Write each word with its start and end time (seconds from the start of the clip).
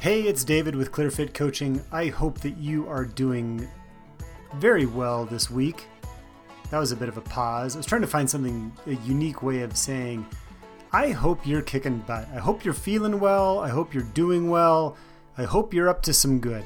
Hey, 0.00 0.22
it's 0.22 0.44
David 0.44 0.76
with 0.76 0.92
ClearFit 0.92 1.34
Coaching. 1.34 1.82
I 1.90 2.06
hope 2.06 2.38
that 2.42 2.56
you 2.56 2.88
are 2.88 3.04
doing 3.04 3.66
very 4.54 4.86
well 4.86 5.24
this 5.24 5.50
week. 5.50 5.86
That 6.70 6.78
was 6.78 6.92
a 6.92 6.96
bit 6.96 7.08
of 7.08 7.16
a 7.16 7.20
pause. 7.20 7.74
I 7.74 7.80
was 7.80 7.86
trying 7.86 8.02
to 8.02 8.06
find 8.06 8.30
something, 8.30 8.72
a 8.86 8.92
unique 8.92 9.42
way 9.42 9.62
of 9.62 9.76
saying, 9.76 10.24
I 10.92 11.10
hope 11.10 11.44
you're 11.44 11.62
kicking 11.62 11.98
butt. 11.98 12.28
I 12.32 12.38
hope 12.38 12.64
you're 12.64 12.74
feeling 12.74 13.18
well. 13.18 13.58
I 13.58 13.70
hope 13.70 13.92
you're 13.92 14.04
doing 14.04 14.48
well. 14.48 14.96
I 15.36 15.42
hope 15.42 15.74
you're 15.74 15.88
up 15.88 16.02
to 16.02 16.14
some 16.14 16.38
good. 16.38 16.64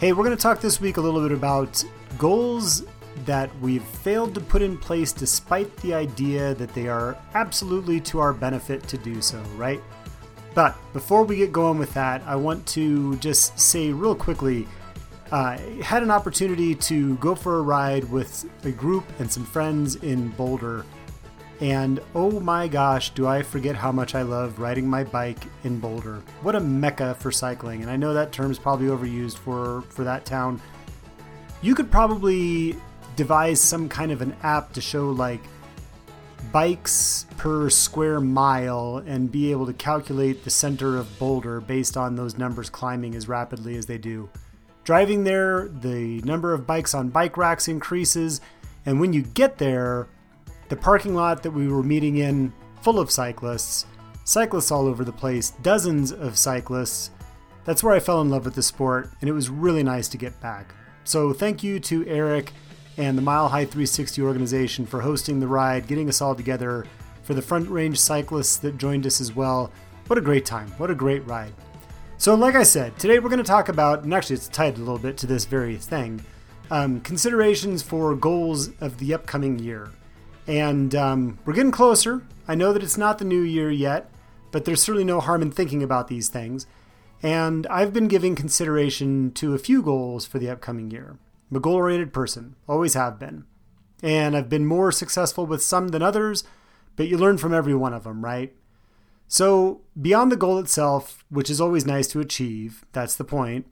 Hey, 0.00 0.12
we're 0.12 0.24
going 0.24 0.36
to 0.36 0.42
talk 0.42 0.60
this 0.60 0.80
week 0.80 0.96
a 0.96 1.00
little 1.00 1.22
bit 1.22 1.30
about 1.30 1.84
goals 2.18 2.82
that 3.24 3.56
we've 3.60 3.84
failed 3.84 4.34
to 4.34 4.40
put 4.40 4.62
in 4.62 4.76
place 4.76 5.12
despite 5.12 5.76
the 5.76 5.94
idea 5.94 6.54
that 6.56 6.74
they 6.74 6.88
are 6.88 7.16
absolutely 7.34 8.00
to 8.00 8.18
our 8.18 8.32
benefit 8.32 8.82
to 8.88 8.98
do 8.98 9.22
so, 9.22 9.38
right? 9.56 9.80
But 10.58 10.76
before 10.92 11.22
we 11.22 11.36
get 11.36 11.52
going 11.52 11.78
with 11.78 11.94
that, 11.94 12.20
I 12.26 12.34
want 12.34 12.66
to 12.74 13.14
just 13.18 13.56
say 13.60 13.92
real 13.92 14.16
quickly 14.16 14.66
I 15.30 15.54
uh, 15.54 15.82
had 15.84 16.02
an 16.02 16.10
opportunity 16.10 16.74
to 16.74 17.14
go 17.18 17.36
for 17.36 17.58
a 17.58 17.62
ride 17.62 18.10
with 18.10 18.44
a 18.64 18.72
group 18.72 19.04
and 19.20 19.30
some 19.30 19.44
friends 19.44 19.94
in 19.94 20.30
Boulder. 20.30 20.84
And 21.60 22.00
oh 22.12 22.40
my 22.40 22.66
gosh, 22.66 23.10
do 23.10 23.24
I 23.24 23.40
forget 23.40 23.76
how 23.76 23.92
much 23.92 24.16
I 24.16 24.22
love 24.22 24.58
riding 24.58 24.90
my 24.90 25.04
bike 25.04 25.44
in 25.62 25.78
Boulder. 25.78 26.24
What 26.42 26.56
a 26.56 26.60
mecca 26.60 27.14
for 27.20 27.30
cycling. 27.30 27.82
And 27.82 27.90
I 27.92 27.94
know 27.94 28.12
that 28.12 28.32
term's 28.32 28.58
probably 28.58 28.88
overused 28.88 29.36
for, 29.36 29.82
for 29.82 30.02
that 30.02 30.24
town. 30.24 30.60
You 31.62 31.76
could 31.76 31.88
probably 31.88 32.74
devise 33.14 33.60
some 33.60 33.88
kind 33.88 34.10
of 34.10 34.22
an 34.22 34.34
app 34.42 34.72
to 34.72 34.80
show 34.80 35.10
like 35.10 35.40
bikes 36.52 37.26
per 37.36 37.68
square 37.70 38.20
mile 38.20 39.02
and 39.06 39.30
be 39.30 39.50
able 39.50 39.66
to 39.66 39.72
calculate 39.72 40.44
the 40.44 40.50
center 40.50 40.96
of 40.96 41.18
Boulder 41.18 41.60
based 41.60 41.96
on 41.96 42.16
those 42.16 42.38
numbers 42.38 42.70
climbing 42.70 43.14
as 43.14 43.28
rapidly 43.28 43.76
as 43.76 43.86
they 43.86 43.98
do. 43.98 44.28
Driving 44.84 45.24
there, 45.24 45.68
the 45.68 46.20
number 46.22 46.54
of 46.54 46.66
bikes 46.66 46.94
on 46.94 47.10
bike 47.10 47.36
racks 47.36 47.68
increases, 47.68 48.40
and 48.86 48.98
when 48.98 49.12
you 49.12 49.22
get 49.22 49.58
there, 49.58 50.08
the 50.68 50.76
parking 50.76 51.14
lot 51.14 51.42
that 51.42 51.50
we 51.50 51.68
were 51.68 51.82
meeting 51.82 52.16
in, 52.16 52.52
full 52.80 52.98
of 52.98 53.10
cyclists, 53.10 53.84
cyclists 54.24 54.70
all 54.70 54.86
over 54.86 55.04
the 55.04 55.12
place, 55.12 55.50
dozens 55.62 56.12
of 56.12 56.38
cyclists. 56.38 57.10
That's 57.64 57.82
where 57.82 57.94
I 57.94 58.00
fell 58.00 58.22
in 58.22 58.30
love 58.30 58.46
with 58.46 58.54
the 58.54 58.62
sport, 58.62 59.10
and 59.20 59.28
it 59.28 59.34
was 59.34 59.50
really 59.50 59.82
nice 59.82 60.08
to 60.08 60.16
get 60.16 60.40
back. 60.40 60.74
So, 61.04 61.32
thank 61.32 61.62
you 61.62 61.80
to 61.80 62.06
Eric 62.06 62.52
and 62.98 63.16
the 63.16 63.22
Mile 63.22 63.48
High 63.48 63.64
360 63.64 64.20
organization 64.20 64.84
for 64.84 65.00
hosting 65.00 65.38
the 65.38 65.46
ride, 65.46 65.86
getting 65.86 66.08
us 66.08 66.20
all 66.20 66.34
together, 66.34 66.84
for 67.22 67.32
the 67.32 67.40
front 67.40 67.68
range 67.70 67.98
cyclists 67.98 68.56
that 68.58 68.76
joined 68.76 69.06
us 69.06 69.20
as 69.20 69.34
well. 69.34 69.70
What 70.08 70.18
a 70.18 70.22
great 70.22 70.44
time. 70.44 70.68
What 70.78 70.90
a 70.90 70.94
great 70.94 71.24
ride. 71.26 71.52
So, 72.16 72.34
like 72.34 72.56
I 72.56 72.64
said, 72.64 72.98
today 72.98 73.20
we're 73.20 73.28
going 73.28 73.38
to 73.38 73.44
talk 73.44 73.68
about, 73.68 74.02
and 74.02 74.12
actually 74.12 74.36
it's 74.36 74.48
tied 74.48 74.76
a 74.76 74.80
little 74.80 74.98
bit 74.98 75.16
to 75.18 75.26
this 75.26 75.44
very 75.44 75.76
thing, 75.76 76.24
um, 76.70 77.00
considerations 77.00 77.82
for 77.82 78.16
goals 78.16 78.70
of 78.80 78.98
the 78.98 79.14
upcoming 79.14 79.60
year. 79.60 79.90
And 80.48 80.94
um, 80.96 81.38
we're 81.44 81.52
getting 81.52 81.70
closer. 81.70 82.22
I 82.48 82.56
know 82.56 82.72
that 82.72 82.82
it's 82.82 82.98
not 82.98 83.18
the 83.18 83.24
new 83.24 83.42
year 83.42 83.70
yet, 83.70 84.10
but 84.50 84.64
there's 84.64 84.82
certainly 84.82 85.04
no 85.04 85.20
harm 85.20 85.42
in 85.42 85.52
thinking 85.52 85.84
about 85.84 86.08
these 86.08 86.28
things. 86.28 86.66
And 87.22 87.64
I've 87.68 87.92
been 87.92 88.08
giving 88.08 88.34
consideration 88.34 89.30
to 89.32 89.54
a 89.54 89.58
few 89.58 89.82
goals 89.82 90.26
for 90.26 90.40
the 90.40 90.50
upcoming 90.50 90.90
year. 90.90 91.18
I'm 91.50 91.56
a 91.56 91.60
goal 91.60 91.76
oriented 91.76 92.12
person, 92.12 92.56
always 92.68 92.94
have 92.94 93.18
been. 93.18 93.44
And 94.02 94.36
I've 94.36 94.48
been 94.48 94.66
more 94.66 94.92
successful 94.92 95.46
with 95.46 95.62
some 95.62 95.88
than 95.88 96.02
others, 96.02 96.44
but 96.96 97.08
you 97.08 97.16
learn 97.16 97.38
from 97.38 97.54
every 97.54 97.74
one 97.74 97.94
of 97.94 98.04
them, 98.04 98.24
right? 98.24 98.54
So, 99.26 99.82
beyond 100.00 100.32
the 100.32 100.36
goal 100.36 100.58
itself, 100.58 101.24
which 101.28 101.50
is 101.50 101.60
always 101.60 101.84
nice 101.84 102.08
to 102.08 102.20
achieve, 102.20 102.84
that's 102.92 103.14
the 103.14 103.24
point, 103.24 103.66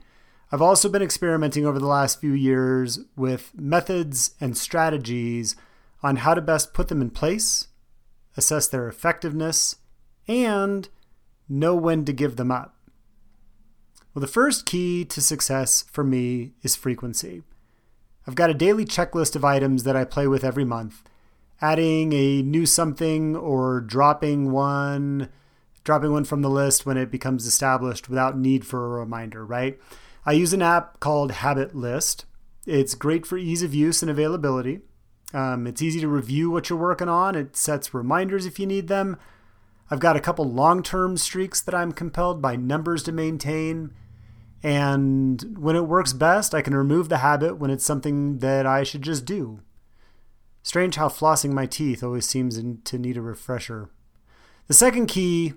I've 0.52 0.62
also 0.62 0.88
been 0.88 1.02
experimenting 1.02 1.66
over 1.66 1.78
the 1.78 1.86
last 1.86 2.20
few 2.20 2.32
years 2.32 3.00
with 3.16 3.52
methods 3.58 4.34
and 4.40 4.56
strategies 4.56 5.56
on 6.02 6.16
how 6.16 6.34
to 6.34 6.40
best 6.40 6.72
put 6.74 6.88
them 6.88 7.00
in 7.00 7.10
place, 7.10 7.68
assess 8.36 8.68
their 8.68 8.86
effectiveness, 8.86 9.76
and 10.28 10.88
know 11.48 11.74
when 11.74 12.04
to 12.04 12.12
give 12.12 12.36
them 12.36 12.50
up. 12.50 12.76
Well, 14.14 14.20
the 14.20 14.26
first 14.26 14.66
key 14.66 15.04
to 15.06 15.20
success 15.20 15.84
for 15.90 16.04
me 16.04 16.52
is 16.62 16.76
frequency. 16.76 17.42
I've 18.26 18.34
got 18.34 18.50
a 18.50 18.54
daily 18.54 18.84
checklist 18.84 19.36
of 19.36 19.44
items 19.44 19.84
that 19.84 19.96
I 19.96 20.04
play 20.04 20.26
with 20.26 20.44
every 20.44 20.64
month. 20.64 21.02
Adding 21.60 22.12
a 22.12 22.42
new 22.42 22.66
something 22.66 23.36
or 23.36 23.80
dropping 23.80 24.50
one, 24.50 25.28
dropping 25.84 26.12
one 26.12 26.24
from 26.24 26.42
the 26.42 26.50
list 26.50 26.84
when 26.84 26.96
it 26.96 27.10
becomes 27.10 27.46
established 27.46 28.08
without 28.08 28.36
need 28.36 28.66
for 28.66 28.84
a 28.84 29.00
reminder, 29.00 29.46
right? 29.46 29.78
I 30.26 30.32
use 30.32 30.52
an 30.52 30.60
app 30.60 30.98
called 30.98 31.30
Habit 31.30 31.74
List. 31.74 32.24
It's 32.66 32.96
great 32.96 33.24
for 33.24 33.38
ease 33.38 33.62
of 33.62 33.74
use 33.74 34.02
and 34.02 34.10
availability. 34.10 34.80
Um, 35.32 35.66
it's 35.66 35.82
easy 35.82 36.00
to 36.00 36.08
review 36.08 36.50
what 36.50 36.68
you're 36.68 36.78
working 36.78 37.08
on. 37.08 37.36
It 37.36 37.56
sets 37.56 37.94
reminders 37.94 38.44
if 38.44 38.58
you 38.58 38.66
need 38.66 38.88
them. 38.88 39.16
I've 39.88 40.00
got 40.00 40.16
a 40.16 40.20
couple 40.20 40.44
long 40.44 40.82
term 40.82 41.16
streaks 41.16 41.60
that 41.60 41.74
I'm 41.74 41.92
compelled 41.92 42.42
by 42.42 42.56
numbers 42.56 43.04
to 43.04 43.12
maintain. 43.12 43.92
And 44.66 45.56
when 45.56 45.76
it 45.76 45.86
works 45.86 46.12
best, 46.12 46.52
I 46.52 46.60
can 46.60 46.74
remove 46.74 47.08
the 47.08 47.18
habit 47.18 47.56
when 47.56 47.70
it's 47.70 47.84
something 47.84 48.40
that 48.40 48.66
I 48.66 48.82
should 48.82 49.02
just 49.02 49.24
do. 49.24 49.60
Strange 50.64 50.96
how 50.96 51.08
flossing 51.08 51.52
my 51.52 51.66
teeth 51.66 52.02
always 52.02 52.28
seems 52.28 52.60
to 52.82 52.98
need 52.98 53.16
a 53.16 53.22
refresher. 53.22 53.90
The 54.66 54.74
second 54.74 55.06
key 55.06 55.54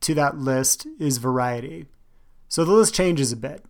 to 0.00 0.14
that 0.14 0.38
list 0.38 0.86
is 0.98 1.18
variety. 1.18 1.88
So 2.48 2.64
the 2.64 2.72
list 2.72 2.94
changes 2.94 3.32
a 3.32 3.36
bit, 3.36 3.66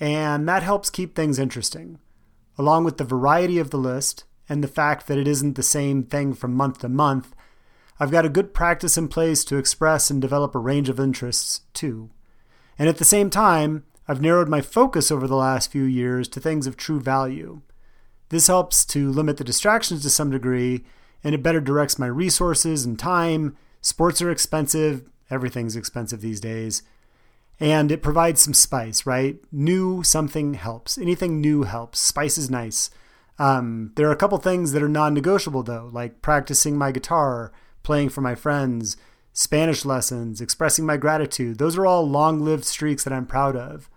and 0.00 0.48
that 0.48 0.64
helps 0.64 0.90
keep 0.90 1.14
things 1.14 1.38
interesting. 1.38 2.00
Along 2.58 2.82
with 2.82 2.96
the 2.96 3.04
variety 3.04 3.58
of 3.60 3.70
the 3.70 3.78
list 3.78 4.24
and 4.48 4.64
the 4.64 4.66
fact 4.66 5.06
that 5.06 5.18
it 5.18 5.28
isn't 5.28 5.54
the 5.54 5.62
same 5.62 6.02
thing 6.02 6.34
from 6.34 6.56
month 6.56 6.78
to 6.80 6.88
month, 6.88 7.32
I've 8.00 8.10
got 8.10 8.26
a 8.26 8.28
good 8.28 8.54
practice 8.54 8.98
in 8.98 9.06
place 9.06 9.44
to 9.44 9.56
express 9.56 10.10
and 10.10 10.20
develop 10.20 10.56
a 10.56 10.58
range 10.58 10.88
of 10.88 10.98
interests 10.98 11.60
too. 11.74 12.10
And 12.76 12.88
at 12.88 12.96
the 12.96 13.04
same 13.04 13.30
time, 13.30 13.84
I've 14.10 14.20
narrowed 14.20 14.48
my 14.48 14.60
focus 14.60 15.12
over 15.12 15.28
the 15.28 15.36
last 15.36 15.70
few 15.70 15.84
years 15.84 16.26
to 16.30 16.40
things 16.40 16.66
of 16.66 16.76
true 16.76 16.98
value. 16.98 17.60
This 18.30 18.48
helps 18.48 18.84
to 18.86 19.08
limit 19.08 19.36
the 19.36 19.44
distractions 19.44 20.02
to 20.02 20.10
some 20.10 20.32
degree, 20.32 20.84
and 21.22 21.32
it 21.32 21.44
better 21.44 21.60
directs 21.60 21.96
my 21.96 22.08
resources 22.08 22.84
and 22.84 22.98
time. 22.98 23.56
Sports 23.80 24.20
are 24.20 24.28
expensive, 24.28 25.04
everything's 25.30 25.76
expensive 25.76 26.22
these 26.22 26.40
days. 26.40 26.82
And 27.60 27.92
it 27.92 28.02
provides 28.02 28.42
some 28.42 28.52
spice, 28.52 29.06
right? 29.06 29.36
New 29.52 30.02
something 30.02 30.54
helps. 30.54 30.98
Anything 30.98 31.40
new 31.40 31.62
helps. 31.62 32.00
Spice 32.00 32.36
is 32.36 32.50
nice. 32.50 32.90
Um, 33.38 33.92
there 33.94 34.08
are 34.08 34.12
a 34.12 34.16
couple 34.16 34.38
things 34.38 34.72
that 34.72 34.82
are 34.82 34.88
non 34.88 35.14
negotiable, 35.14 35.62
though, 35.62 35.88
like 35.92 36.20
practicing 36.20 36.76
my 36.76 36.90
guitar, 36.90 37.52
playing 37.84 38.08
for 38.08 38.22
my 38.22 38.34
friends, 38.34 38.96
Spanish 39.32 39.84
lessons, 39.84 40.40
expressing 40.40 40.84
my 40.84 40.96
gratitude. 40.96 41.58
Those 41.58 41.78
are 41.78 41.86
all 41.86 42.08
long 42.08 42.40
lived 42.40 42.64
streaks 42.64 43.04
that 43.04 43.12
I'm 43.12 43.24
proud 43.24 43.54
of. 43.54 43.88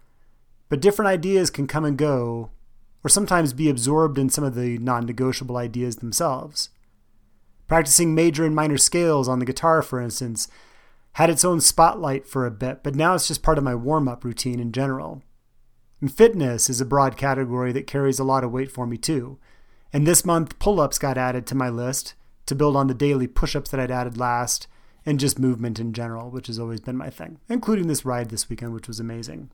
But 0.73 0.81
different 0.81 1.09
ideas 1.09 1.51
can 1.51 1.67
come 1.67 1.85
and 1.85 1.95
go, 1.95 2.50
or 3.03 3.07
sometimes 3.07 3.53
be 3.53 3.69
absorbed 3.69 4.17
in 4.17 4.31
some 4.31 4.44
of 4.44 4.56
the 4.56 4.79
non 4.79 5.06
negotiable 5.06 5.56
ideas 5.56 5.97
themselves. 5.97 6.69
Practicing 7.67 8.16
major 8.16 8.44
and 8.44 8.56
minor 8.56 8.79
scales 8.79 9.28
on 9.28 9.38
the 9.38 9.45
guitar, 9.45 9.84
for 9.84 10.01
instance, 10.01 10.47
had 11.11 11.29
its 11.29 11.45
own 11.45 11.61
spotlight 11.61 12.25
for 12.25 12.47
a 12.47 12.50
bit, 12.50 12.81
but 12.81 12.95
now 12.95 13.13
it's 13.13 13.28
just 13.28 13.44
part 13.44 13.59
of 13.59 13.63
my 13.63 13.75
warm 13.75 14.07
up 14.07 14.23
routine 14.23 14.59
in 14.59 14.72
general. 14.72 15.22
And 16.01 16.11
fitness 16.11 16.72
is 16.72 16.81
a 16.81 16.85
broad 16.85 17.17
category 17.17 17.72
that 17.72 17.85
carries 17.85 18.17
a 18.17 18.23
lot 18.23 18.44
of 18.44 18.51
weight 18.51 18.72
for 18.72 18.88
me 18.88 18.97
too. 18.97 19.38
And 19.94 20.07
this 20.07 20.25
month, 20.25 20.57
pull 20.57 20.81
ups 20.81 20.97
got 20.97 21.19
added 21.19 21.45
to 21.45 21.55
my 21.55 21.69
list 21.69 22.16
to 22.47 22.55
build 22.55 22.75
on 22.75 22.88
the 22.88 22.95
daily 22.95 23.28
push 23.28 23.55
ups 23.55 23.69
that 23.69 23.79
I'd 23.79 23.91
added 23.91 24.17
last, 24.17 24.66
and 25.05 25.19
just 25.19 25.38
movement 25.38 25.79
in 25.79 25.94
general, 25.94 26.31
which 26.31 26.47
has 26.47 26.58
always 26.58 26.81
been 26.81 26.97
my 26.97 27.11
thing, 27.11 27.37
including 27.47 27.85
this 27.85 28.05
ride 28.05 28.31
this 28.31 28.49
weekend, 28.49 28.73
which 28.73 28.87
was 28.87 28.99
amazing. 28.99 29.52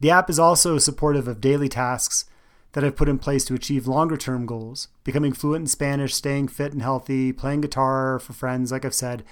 The 0.00 0.10
app 0.10 0.30
is 0.30 0.38
also 0.38 0.78
supportive 0.78 1.26
of 1.26 1.40
daily 1.40 1.68
tasks 1.68 2.24
that 2.72 2.84
I've 2.84 2.96
put 2.96 3.08
in 3.08 3.18
place 3.18 3.44
to 3.46 3.54
achieve 3.54 3.86
longer 3.86 4.16
term 4.16 4.46
goals, 4.46 4.88
becoming 5.02 5.32
fluent 5.32 5.62
in 5.62 5.66
Spanish, 5.66 6.14
staying 6.14 6.48
fit 6.48 6.72
and 6.72 6.82
healthy, 6.82 7.32
playing 7.32 7.62
guitar 7.62 8.18
for 8.18 8.32
friends, 8.32 8.70
like 8.70 8.84
I've 8.84 8.94
said. 8.94 9.24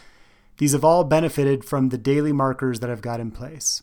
These 0.58 0.72
have 0.72 0.84
all 0.84 1.04
benefited 1.04 1.64
from 1.64 1.90
the 1.90 1.98
daily 1.98 2.32
markers 2.32 2.80
that 2.80 2.90
I've 2.90 3.02
got 3.02 3.20
in 3.20 3.30
place. 3.30 3.82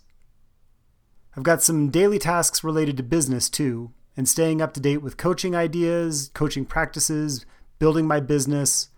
I've 1.38 1.44
got 1.44 1.64
some 1.64 1.90
daily 1.90 2.20
tasks 2.20 2.64
related 2.64 2.98
to 2.98 3.04
business 3.04 3.50
too, 3.50 3.92
and 4.18 4.28
staying 4.28 4.62
up 4.62 4.74
to 4.74 4.80
date 4.80 4.98
with 4.98 5.18
coaching 5.18 5.56
ideas, 5.56 6.32
coaching 6.34 6.66
practices, 6.66 7.46
building 7.80 8.08
my 8.08 8.20
business. 8.20 8.90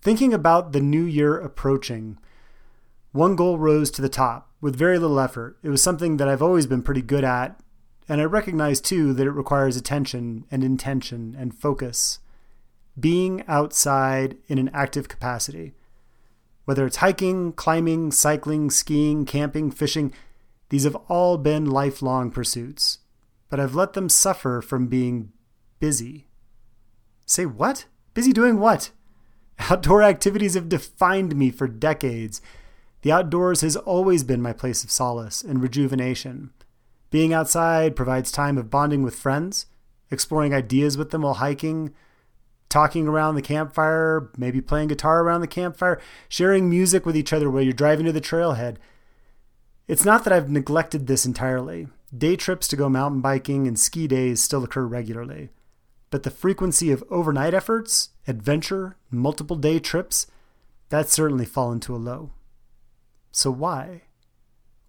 Thinking 0.00 0.34
about 0.34 0.72
the 0.72 0.80
new 0.80 1.04
year 1.04 1.36
approaching, 1.36 2.18
one 3.16 3.34
goal 3.34 3.58
rose 3.58 3.90
to 3.92 4.02
the 4.02 4.08
top 4.08 4.50
with 4.60 4.76
very 4.76 4.98
little 4.98 5.18
effort. 5.18 5.58
It 5.62 5.70
was 5.70 5.82
something 5.82 6.18
that 6.18 6.28
I've 6.28 6.42
always 6.42 6.66
been 6.66 6.82
pretty 6.82 7.02
good 7.02 7.24
at, 7.24 7.58
and 8.08 8.20
I 8.20 8.24
recognize 8.24 8.80
too 8.80 9.12
that 9.14 9.26
it 9.26 9.32
requires 9.32 9.76
attention 9.76 10.44
and 10.50 10.62
intention 10.62 11.34
and 11.38 11.54
focus. 11.54 12.20
Being 12.98 13.42
outside 13.48 14.36
in 14.46 14.58
an 14.58 14.70
active 14.72 15.08
capacity. 15.08 15.74
Whether 16.64 16.86
it's 16.86 16.96
hiking, 16.96 17.52
climbing, 17.52 18.12
cycling, 18.12 18.70
skiing, 18.70 19.24
camping, 19.24 19.70
fishing, 19.70 20.12
these 20.68 20.84
have 20.84 20.96
all 21.08 21.38
been 21.38 21.64
lifelong 21.64 22.30
pursuits, 22.30 22.98
but 23.48 23.60
I've 23.60 23.74
let 23.74 23.92
them 23.92 24.08
suffer 24.08 24.60
from 24.60 24.88
being 24.88 25.32
busy. 25.78 26.26
Say 27.24 27.46
what? 27.46 27.86
Busy 28.14 28.32
doing 28.32 28.58
what? 28.58 28.90
Outdoor 29.70 30.02
activities 30.02 30.54
have 30.54 30.68
defined 30.68 31.36
me 31.36 31.50
for 31.50 31.68
decades. 31.68 32.40
The 33.06 33.12
outdoors 33.12 33.60
has 33.60 33.76
always 33.76 34.24
been 34.24 34.42
my 34.42 34.52
place 34.52 34.82
of 34.82 34.90
solace 34.90 35.40
and 35.40 35.62
rejuvenation. 35.62 36.50
Being 37.12 37.32
outside 37.32 37.94
provides 37.94 38.32
time 38.32 38.58
of 38.58 38.68
bonding 38.68 39.04
with 39.04 39.14
friends, 39.14 39.66
exploring 40.10 40.52
ideas 40.52 40.98
with 40.98 41.10
them 41.10 41.22
while 41.22 41.34
hiking, 41.34 41.94
talking 42.68 43.06
around 43.06 43.36
the 43.36 43.42
campfire, 43.42 44.32
maybe 44.36 44.60
playing 44.60 44.88
guitar 44.88 45.20
around 45.20 45.40
the 45.40 45.46
campfire, 45.46 46.00
sharing 46.28 46.68
music 46.68 47.06
with 47.06 47.16
each 47.16 47.32
other 47.32 47.48
while 47.48 47.62
you're 47.62 47.72
driving 47.72 48.06
to 48.06 48.12
the 48.12 48.20
trailhead. 48.20 48.74
It's 49.86 50.04
not 50.04 50.24
that 50.24 50.32
I've 50.32 50.50
neglected 50.50 51.06
this 51.06 51.24
entirely. 51.24 51.86
Day 52.12 52.34
trips 52.34 52.66
to 52.66 52.76
go 52.76 52.88
mountain 52.88 53.20
biking 53.20 53.68
and 53.68 53.78
ski 53.78 54.08
days 54.08 54.42
still 54.42 54.64
occur 54.64 54.84
regularly. 54.84 55.50
But 56.10 56.24
the 56.24 56.30
frequency 56.32 56.90
of 56.90 57.04
overnight 57.08 57.54
efforts, 57.54 58.08
adventure, 58.26 58.96
multiple 59.12 59.54
day 59.54 59.78
trips, 59.78 60.26
that's 60.88 61.12
certainly 61.12 61.44
fallen 61.44 61.78
to 61.78 61.94
a 61.94 61.98
low. 61.98 62.32
So 63.36 63.50
why? 63.50 64.04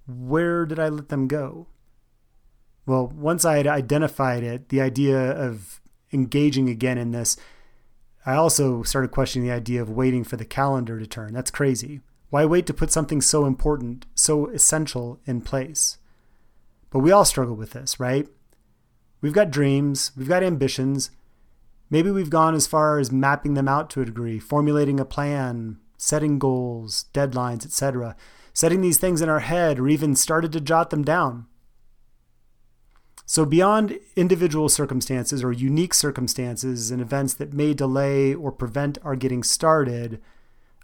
Where 0.08 0.66
did 0.66 0.80
I 0.80 0.88
let 0.88 1.10
them 1.10 1.28
go? 1.28 1.68
Well, 2.86 3.08
once 3.08 3.44
I 3.44 3.58
had 3.58 3.68
identified 3.68 4.42
it, 4.42 4.70
the 4.70 4.80
idea 4.80 5.20
of 5.32 5.82
engaging 6.14 6.70
again 6.70 6.98
in 6.98 7.12
this, 7.12 7.36
I 8.26 8.36
also 8.36 8.84
started 8.84 9.12
questioning 9.12 9.50
the 9.50 9.54
idea 9.54 9.82
of 9.82 9.90
waiting 9.90 10.24
for 10.24 10.38
the 10.38 10.46
calendar 10.46 10.98
to 10.98 11.06
turn. 11.06 11.34
That's 11.34 11.52
crazy. 11.52 12.00
Why 12.30 12.46
wait 12.46 12.66
to 12.68 12.74
put 12.74 12.90
something 12.90 13.20
so 13.20 13.46
important, 13.46 14.06
so 14.16 14.48
essential 14.48 15.20
in 15.26 15.42
place? 15.42 15.98
But 16.90 17.00
we 17.00 17.12
all 17.12 17.26
struggle 17.26 17.56
with 17.56 17.72
this, 17.72 18.00
right? 18.00 18.30
We've 19.20 19.34
got 19.34 19.52
dreams, 19.52 20.14
we've 20.16 20.30
got 20.30 20.42
ambitions. 20.42 21.12
Maybe 21.90 22.12
we've 22.12 22.30
gone 22.30 22.56
as 22.56 22.66
far 22.66 22.98
as 22.98 23.12
mapping 23.12 23.56
them 23.56 23.68
out 23.68 23.90
to 23.90 24.02
a 24.02 24.06
degree, 24.06 24.40
formulating 24.40 25.02
a 25.02 25.06
plan, 25.06 25.80
setting 25.98 26.40
goals, 26.40 27.06
deadlines, 27.14 27.66
etc., 27.66 28.16
setting 28.54 28.82
these 28.82 28.98
things 28.98 29.22
in 29.22 29.30
our 29.30 29.40
head, 29.40 29.80
or 29.80 29.88
even 29.88 30.16
started 30.16 30.52
to 30.52 30.62
jot 30.62 30.90
them 30.90 31.04
down. 31.04 31.46
So, 33.26 33.46
beyond 33.46 34.00
individual 34.16 34.70
circumstances 34.70 35.44
or 35.44 35.52
unique 35.52 35.94
circumstances 35.94 36.92
and 36.92 37.02
events 37.02 37.34
that 37.34 37.54
may 37.54 37.74
delay 37.74 38.34
or 38.34 38.54
prevent 38.54 38.98
our 39.04 39.18
getting 39.18 39.44
started, 39.44 40.22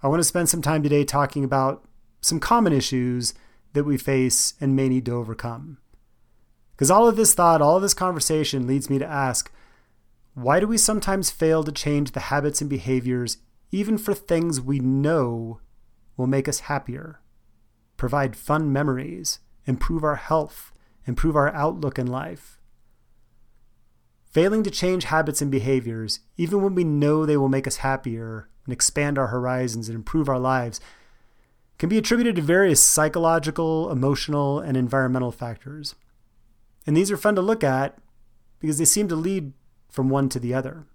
I 0.02 0.10
want 0.10 0.20
to 0.20 0.26
spend 0.26 0.50
some 0.50 0.62
time 0.62 0.84
today 0.84 1.06
talking 1.06 1.46
about 1.46 1.86
some 2.20 2.42
common 2.42 2.74
issues 2.74 3.34
that 3.72 3.86
we 3.86 3.98
face 3.98 4.56
and 4.60 4.76
may 4.76 4.90
need 4.90 5.06
to 5.06 5.14
overcome. 5.14 5.78
Because 6.72 6.92
all 6.92 7.08
of 7.08 7.16
this 7.16 7.34
thought, 7.34 7.62
all 7.62 7.78
of 7.78 7.82
this 7.82 7.94
conversation 7.94 8.68
leads 8.68 8.90
me 8.90 9.00
to 9.00 9.08
ask 9.08 9.52
why 10.34 10.60
do 10.60 10.68
we 10.68 10.78
sometimes 10.78 11.30
fail 11.30 11.64
to 11.64 11.72
change 11.72 12.12
the 12.12 12.20
habits 12.22 12.60
and 12.60 12.70
behaviors, 12.70 13.38
even 13.74 13.98
for 13.98 14.14
things 14.14 14.62
we 14.62 14.80
know 14.80 15.60
will 16.16 16.28
make 16.28 16.48
us 16.48 16.62
happier, 16.62 17.20
provide 17.98 18.36
fun 18.36 18.72
memories, 18.72 19.40
improve 19.66 20.04
our 20.04 20.16
health, 20.16 20.72
improve 21.08 21.36
our 21.36 21.52
outlook 21.56 21.98
in 21.98 22.06
life? 22.06 22.60
Failing 24.30 24.62
to 24.62 24.70
change 24.70 25.06
habits 25.06 25.42
and 25.42 25.50
behaviors, 25.50 26.20
even 26.38 26.62
when 26.62 26.76
we 26.76 26.84
know 26.84 27.26
they 27.26 27.36
will 27.36 27.50
make 27.50 27.66
us 27.66 27.78
happier, 27.78 28.48
and 28.66 28.72
expand 28.72 29.18
our 29.18 29.28
horizons 29.28 29.90
and 29.90 29.96
improve 29.96 30.30
our 30.30 30.40
lives 30.40 30.80
can 31.80 31.90
be 31.90 31.98
attributed 31.98 32.36
to 32.36 32.42
various 32.44 32.82
psychological, 32.82 33.92
emotional, 33.92 34.60
and 34.60 34.78
environmental 34.78 35.32
factors. 35.32 35.96
And 36.86 36.96
these 36.96 37.12
are 37.12 37.18
fun 37.18 37.36
to 37.36 37.42
look 37.42 37.64
at 37.64 37.98
because 38.60 38.78
they 38.78 38.86
seem 38.86 39.08
to 39.08 39.16
lead 39.16 39.54
from 39.90 40.10
one 40.10 40.30
to 40.30 40.40
the 40.40 40.54
other. 40.54 40.86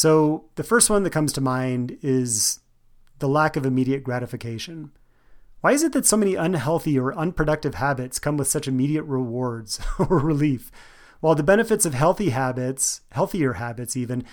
So, 0.00 0.46
the 0.54 0.64
first 0.64 0.88
one 0.88 1.02
that 1.02 1.10
comes 1.10 1.30
to 1.34 1.42
mind 1.42 1.98
is 2.00 2.60
the 3.18 3.28
lack 3.28 3.54
of 3.54 3.66
immediate 3.66 4.02
gratification. 4.02 4.92
Why 5.60 5.72
is 5.72 5.82
it 5.82 5.92
that 5.92 6.06
so 6.06 6.16
many 6.16 6.36
unhealthy 6.36 6.98
or 6.98 7.14
unproductive 7.14 7.74
habits 7.74 8.18
come 8.18 8.38
with 8.38 8.48
such 8.48 8.66
immediate 8.66 9.02
rewards 9.02 9.78
or 9.98 10.18
relief, 10.18 10.72
while 11.20 11.34
the 11.34 11.42
benefits 11.42 11.84
of 11.84 11.92
healthy 11.92 12.30
habits, 12.30 13.02
healthier 13.12 13.52
habits 13.52 13.94
even, 13.94 14.24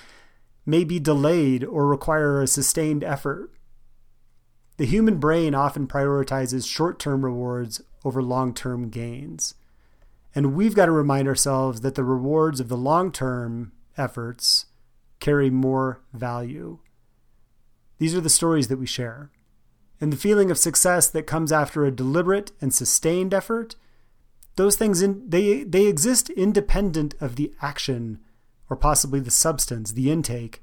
may 0.66 0.86
be 0.86 1.00
delayed 1.00 1.66
or 1.66 1.86
require 1.86 2.42
a 2.42 2.48
sustained 2.48 3.04
effort. 3.04 3.52
The 4.78 4.86
human 4.86 5.18
brain 5.18 5.54
often 5.54 5.86
prioritizes 5.86 6.66
short 6.66 6.98
term 6.98 7.26
rewards 7.26 7.82
over 8.06 8.24
long 8.24 8.54
term 8.54 8.88
gains. 8.88 9.54
And 10.34 10.56
we've 10.56 10.76
got 10.76 10.86
to 10.86 10.94
remind 10.94 11.28
ourselves 11.28 11.82
that 11.82 11.96
the 11.96 12.06
rewards 12.06 12.62
of 12.62 12.70
the 12.70 12.78
long 12.78 13.12
term 13.12 13.74
efforts 13.98 14.67
carry 15.20 15.50
more 15.50 16.02
value. 16.14 16.80
These 17.98 18.16
are 18.16 18.22
the 18.22 18.30
stories 18.30 18.68
that 18.68 18.80
we 18.80 18.86
share. 18.86 19.32
And 20.00 20.14
the 20.14 20.18
feeling 20.18 20.52
of 20.52 20.58
success 20.58 21.10
that 21.10 21.24
comes 21.24 21.52
after 21.52 21.84
a 21.84 21.92
deliberate 21.92 22.52
and 22.62 22.74
sustained 22.74 23.34
effort, 23.34 23.76
those 24.56 24.76
things 24.76 25.02
in, 25.02 25.28
they, 25.28 25.64
they 25.64 25.86
exist 25.88 26.30
independent 26.30 27.16
of 27.20 27.36
the 27.36 27.54
action 27.62 28.20
or 28.70 28.76
possibly 28.76 29.20
the 29.20 29.32
substance, 29.32 29.94
the 29.94 30.12
intake, 30.12 30.62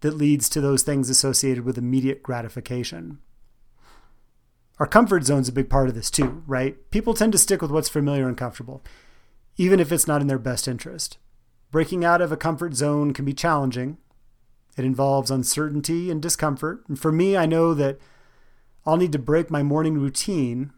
that 0.00 0.16
leads 0.16 0.48
to 0.48 0.60
those 0.60 0.82
things 0.82 1.08
associated 1.08 1.64
with 1.64 1.78
immediate 1.78 2.22
gratification. 2.22 3.18
Our 4.78 4.86
comfort 4.86 5.24
zone 5.24 5.40
is 5.40 5.48
a 5.48 5.52
big 5.52 5.70
part 5.70 5.88
of 5.88 5.94
this 5.94 6.10
too, 6.10 6.42
right? 6.46 6.76
People 6.90 7.14
tend 7.14 7.32
to 7.32 7.38
stick 7.38 7.62
with 7.62 7.70
what's 7.70 7.88
familiar 7.88 8.28
and 8.28 8.36
comfortable, 8.36 8.84
even 9.56 9.80
if 9.80 9.90
it's 9.90 10.06
not 10.06 10.20
in 10.20 10.26
their 10.26 10.38
best 10.38 10.68
interest. 10.68 11.16
Breaking 11.70 12.04
out 12.04 12.20
of 12.20 12.32
a 12.32 12.36
comfort 12.36 12.74
zone 12.74 13.12
can 13.12 13.24
be 13.24 13.32
challenging. 13.32 13.98
It 14.76 14.84
involves 14.84 15.30
uncertainty 15.30 16.10
and 16.10 16.20
discomfort. 16.20 16.84
And 16.88 16.98
for 16.98 17.10
me, 17.10 17.36
I 17.36 17.46
know 17.46 17.74
that 17.74 17.98
I'll 18.84 18.96
need 18.96 19.12
to 19.12 19.18
break 19.18 19.50
my 19.50 19.62
morning 19.62 19.98
routine 19.98 20.72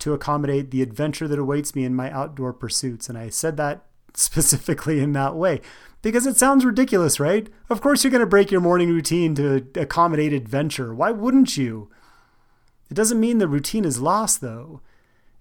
to 0.00 0.12
accommodate 0.12 0.70
the 0.70 0.82
adventure 0.82 1.28
that 1.28 1.38
awaits 1.38 1.74
me 1.74 1.84
in 1.84 1.94
my 1.94 2.10
outdoor 2.10 2.52
pursuits. 2.52 3.08
And 3.08 3.16
I 3.16 3.28
said 3.28 3.56
that 3.56 3.86
specifically 4.14 5.00
in 5.00 5.12
that 5.12 5.34
way 5.34 5.60
because 6.02 6.26
it 6.26 6.36
sounds 6.36 6.66
ridiculous, 6.66 7.18
right? 7.18 7.48
Of 7.70 7.80
course, 7.80 8.04
you're 8.04 8.10
going 8.10 8.20
to 8.20 8.26
break 8.26 8.50
your 8.50 8.60
morning 8.60 8.90
routine 8.90 9.34
to 9.36 9.66
accommodate 9.74 10.34
adventure. 10.34 10.94
Why 10.94 11.10
wouldn't 11.10 11.56
you? 11.56 11.90
It 12.90 12.94
doesn't 12.94 13.18
mean 13.18 13.38
the 13.38 13.48
routine 13.48 13.86
is 13.86 14.02
lost, 14.02 14.42
though. 14.42 14.82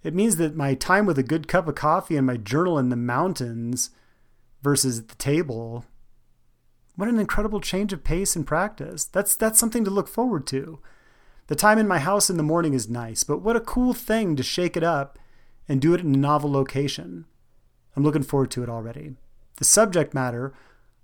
It 0.03 0.15
means 0.15 0.37
that 0.37 0.55
my 0.55 0.73
time 0.73 1.05
with 1.05 1.19
a 1.19 1.23
good 1.23 1.49
cup 1.49 1.67
of 1.67 1.75
coffee 1.75 2.15
and 2.15 2.25
my 2.25 2.37
journal 2.37 2.79
in 2.79 2.87
the 2.87 2.95
mountains 2.95 3.89
versus 4.63 5.03
the 5.03 5.15
table. 5.15 5.85
What 6.95 7.09
an 7.09 7.19
incredible 7.19 7.59
change 7.59 7.91
of 7.93 8.03
pace 8.03 8.35
and 8.35 8.47
practice. 8.47 9.05
That's 9.05 9.35
that's 9.35 9.59
something 9.59 9.83
to 9.83 9.91
look 9.91 10.07
forward 10.07 10.47
to. 10.47 10.79
The 11.47 11.55
time 11.55 11.77
in 11.77 11.87
my 11.87 11.99
house 11.99 12.29
in 12.29 12.37
the 12.37 12.43
morning 12.43 12.73
is 12.73 12.89
nice, 12.89 13.23
but 13.23 13.41
what 13.41 13.57
a 13.57 13.61
cool 13.61 13.93
thing 13.93 14.35
to 14.37 14.43
shake 14.43 14.77
it 14.77 14.83
up 14.83 15.19
and 15.67 15.81
do 15.81 15.93
it 15.93 15.99
in 15.99 16.15
a 16.15 16.17
novel 16.17 16.51
location. 16.51 17.25
I'm 17.95 18.03
looking 18.03 18.23
forward 18.23 18.49
to 18.51 18.63
it 18.63 18.69
already. 18.69 19.15
The 19.57 19.65
subject 19.65 20.13
matter, 20.13 20.53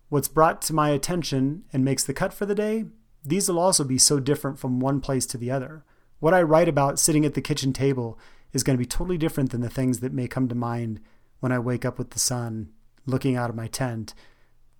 what's 0.08 0.28
brought 0.28 0.62
to 0.64 0.74
my 0.74 0.90
attention 0.90 1.66
and 1.74 1.84
makes 1.84 2.04
the 2.04 2.14
cut 2.14 2.34
for 2.34 2.46
the 2.46 2.56
day, 2.56 2.86
these 3.24 3.50
will 3.50 3.60
also 3.60 3.84
be 3.84 3.98
so 3.98 4.20
different 4.20 4.58
from 4.58 4.80
one 4.80 5.02
place 5.02 5.26
to 5.28 5.38
the 5.38 5.52
other. 5.52 5.84
What 6.20 6.34
I 6.34 6.42
write 6.42 6.70
about 6.70 7.00
sitting 7.00 7.26
at 7.26 7.34
the 7.34 7.42
kitchen 7.42 7.74
table 7.74 8.18
is 8.54 8.64
going 8.64 8.76
to 8.76 8.82
be 8.82 8.86
totally 8.86 9.18
different 9.18 9.52
than 9.52 9.62
the 9.62 9.70
things 9.70 10.00
that 10.00 10.14
may 10.14 10.28
come 10.28 10.48
to 10.48 10.56
mind 10.56 11.00
when 11.40 11.52
I 11.52 11.60
wake 11.60 11.86
up 11.86 11.98
with 11.98 12.12
the 12.12 12.20
sun, 12.20 12.70
looking 13.06 13.36
out 13.36 13.50
of 13.50 13.56
my 13.56 13.68
tent, 13.68 14.14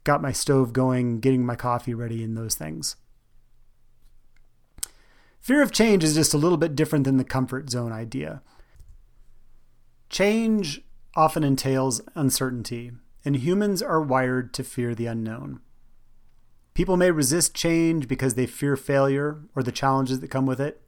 got 0.04 0.22
my 0.22 0.32
stove 0.32 0.74
going, 0.74 1.20
getting 1.20 1.46
my 1.46 1.56
coffee 1.56 1.94
ready, 1.94 2.24
and 2.24 2.38
those 2.38 2.56
things. 2.56 2.96
Fear 5.40 5.62
of 5.62 5.72
change 5.72 6.04
is 6.04 6.16
just 6.16 6.34
a 6.34 6.38
little 6.38 6.58
bit 6.58 6.76
different 6.76 7.06
than 7.06 7.18
the 7.18 7.24
comfort 7.24 7.70
zone 7.70 7.92
idea. 7.92 8.42
Change 10.10 10.82
often 11.16 11.44
entails 11.44 12.02
uncertainty, 12.16 12.92
and 13.24 13.36
humans 13.36 13.82
are 13.82 14.02
wired 14.02 14.54
to 14.54 14.64
fear 14.64 14.94
the 14.94 15.06
unknown. 15.06 15.60
People 16.74 16.98
may 16.98 17.12
resist 17.12 17.54
change 17.54 18.08
because 18.08 18.36
they 18.36 18.46
fear 18.46 18.78
failure 18.78 19.42
or 19.56 19.64
the 19.64 19.72
challenges 19.72 20.20
that 20.20 20.30
come 20.30 20.46
with 20.46 20.62
it. 20.62 20.82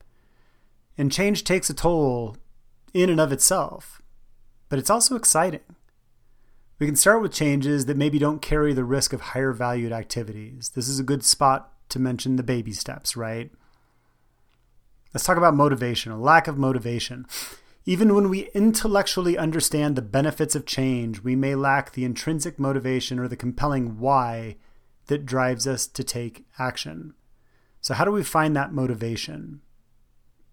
And 0.97 1.11
change 1.11 1.43
takes 1.43 1.69
a 1.69 1.73
toll 1.73 2.37
in 2.93 3.09
and 3.09 3.19
of 3.19 3.31
itself, 3.31 4.01
but 4.69 4.79
it's 4.79 4.89
also 4.89 5.15
exciting. 5.15 5.61
We 6.81 6.87
can 6.87 6.95
start 6.95 7.21
with 7.21 7.31
changes 7.31 7.85
that 7.85 7.95
maybe 7.95 8.17
don't 8.17 8.41
carry 8.41 8.73
the 8.73 8.83
risk 8.83 9.13
of 9.13 9.21
higher 9.21 9.51
valued 9.51 9.91
activities. 9.91 10.69
This 10.69 10.87
is 10.87 10.99
a 10.99 11.03
good 11.03 11.23
spot 11.23 11.71
to 11.89 11.99
mention 11.99 12.37
the 12.37 12.43
baby 12.43 12.71
steps, 12.71 13.15
right? 13.15 13.51
Let's 15.13 15.23
talk 15.23 15.37
about 15.37 15.53
motivation, 15.53 16.11
a 16.11 16.19
lack 16.19 16.47
of 16.47 16.57
motivation. 16.57 17.27
Even 17.85 18.15
when 18.15 18.29
we 18.29 18.49
intellectually 18.55 19.37
understand 19.37 19.95
the 19.95 20.01
benefits 20.01 20.55
of 20.55 20.65
change, 20.65 21.21
we 21.21 21.35
may 21.35 21.53
lack 21.53 21.91
the 21.91 22.03
intrinsic 22.03 22.57
motivation 22.57 23.19
or 23.19 23.27
the 23.27 23.35
compelling 23.35 23.99
why 23.99 24.55
that 25.05 25.23
drives 25.23 25.67
us 25.67 25.85
to 25.85 26.03
take 26.03 26.47
action. 26.57 27.13
So, 27.79 27.93
how 27.93 28.05
do 28.05 28.11
we 28.11 28.23
find 28.23 28.55
that 28.55 28.73
motivation? 28.73 29.61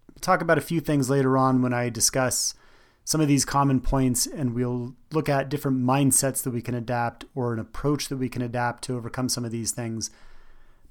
We'll 0.09 0.21
talk 0.21 0.43
about 0.43 0.59
a 0.59 0.61
few 0.61 0.79
things 0.79 1.09
later 1.09 1.39
on 1.39 1.63
when 1.63 1.73
I 1.73 1.89
discuss 1.89 2.53
some 3.09 3.21
of 3.21 3.27
these 3.27 3.43
common 3.43 3.81
points, 3.81 4.27
and 4.27 4.53
we'll 4.53 4.93
look 5.11 5.27
at 5.27 5.49
different 5.49 5.83
mindsets 5.83 6.43
that 6.43 6.51
we 6.51 6.61
can 6.61 6.75
adapt 6.75 7.25
or 7.33 7.51
an 7.51 7.57
approach 7.57 8.07
that 8.07 8.17
we 8.17 8.29
can 8.29 8.43
adapt 8.43 8.83
to 8.83 8.95
overcome 8.95 9.27
some 9.27 9.43
of 9.43 9.49
these 9.49 9.71
things. 9.71 10.11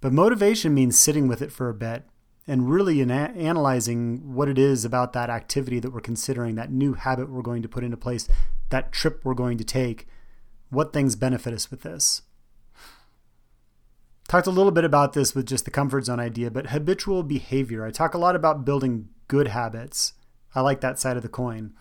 But 0.00 0.12
motivation 0.12 0.74
means 0.74 0.98
sitting 0.98 1.28
with 1.28 1.40
it 1.40 1.52
for 1.52 1.68
a 1.68 1.74
bit 1.74 2.02
and 2.44 2.68
really 2.68 3.00
analyzing 3.00 4.34
what 4.34 4.48
it 4.48 4.58
is 4.58 4.84
about 4.84 5.12
that 5.12 5.30
activity 5.30 5.78
that 5.78 5.92
we're 5.92 6.00
considering, 6.00 6.56
that 6.56 6.72
new 6.72 6.94
habit 6.94 7.30
we're 7.30 7.40
going 7.40 7.62
to 7.62 7.68
put 7.68 7.84
into 7.84 7.96
place, 7.96 8.28
that 8.70 8.90
trip 8.90 9.20
we're 9.22 9.34
going 9.34 9.56
to 9.56 9.62
take, 9.62 10.08
what 10.70 10.92
things 10.92 11.14
benefit 11.14 11.54
us 11.54 11.70
with 11.70 11.82
this. 11.82 12.22
Talked 14.26 14.48
a 14.48 14.50
little 14.50 14.72
bit 14.72 14.84
about 14.84 15.12
this 15.12 15.36
with 15.36 15.46
just 15.46 15.64
the 15.64 15.70
comfort 15.70 16.06
zone 16.06 16.18
idea, 16.18 16.50
but 16.50 16.70
habitual 16.70 17.22
behavior. 17.22 17.86
I 17.86 17.92
talk 17.92 18.12
a 18.12 18.18
lot 18.18 18.34
about 18.34 18.64
building 18.64 19.10
good 19.28 19.46
habits. 19.46 20.14
I 20.52 20.62
like 20.62 20.80
that 20.80 20.98
side 20.98 21.16
of 21.16 21.22
the 21.22 21.28
coin. 21.28 21.74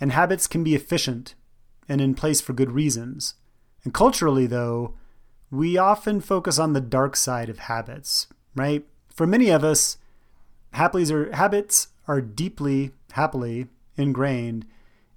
And 0.00 0.12
habits 0.12 0.46
can 0.46 0.62
be 0.62 0.74
efficient 0.74 1.34
and 1.88 2.00
in 2.00 2.14
place 2.14 2.40
for 2.40 2.52
good 2.52 2.72
reasons. 2.72 3.34
And 3.84 3.94
culturally, 3.94 4.46
though, 4.46 4.94
we 5.50 5.78
often 5.78 6.20
focus 6.20 6.58
on 6.58 6.72
the 6.72 6.80
dark 6.80 7.16
side 7.16 7.48
of 7.48 7.60
habits, 7.60 8.26
right? 8.54 8.84
For 9.14 9.26
many 9.26 9.50
of 9.50 9.64
us, 9.64 9.96
are, 10.74 11.32
habits 11.32 11.88
are 12.08 12.20
deeply, 12.20 12.90
happily 13.12 13.68
ingrained 13.96 14.66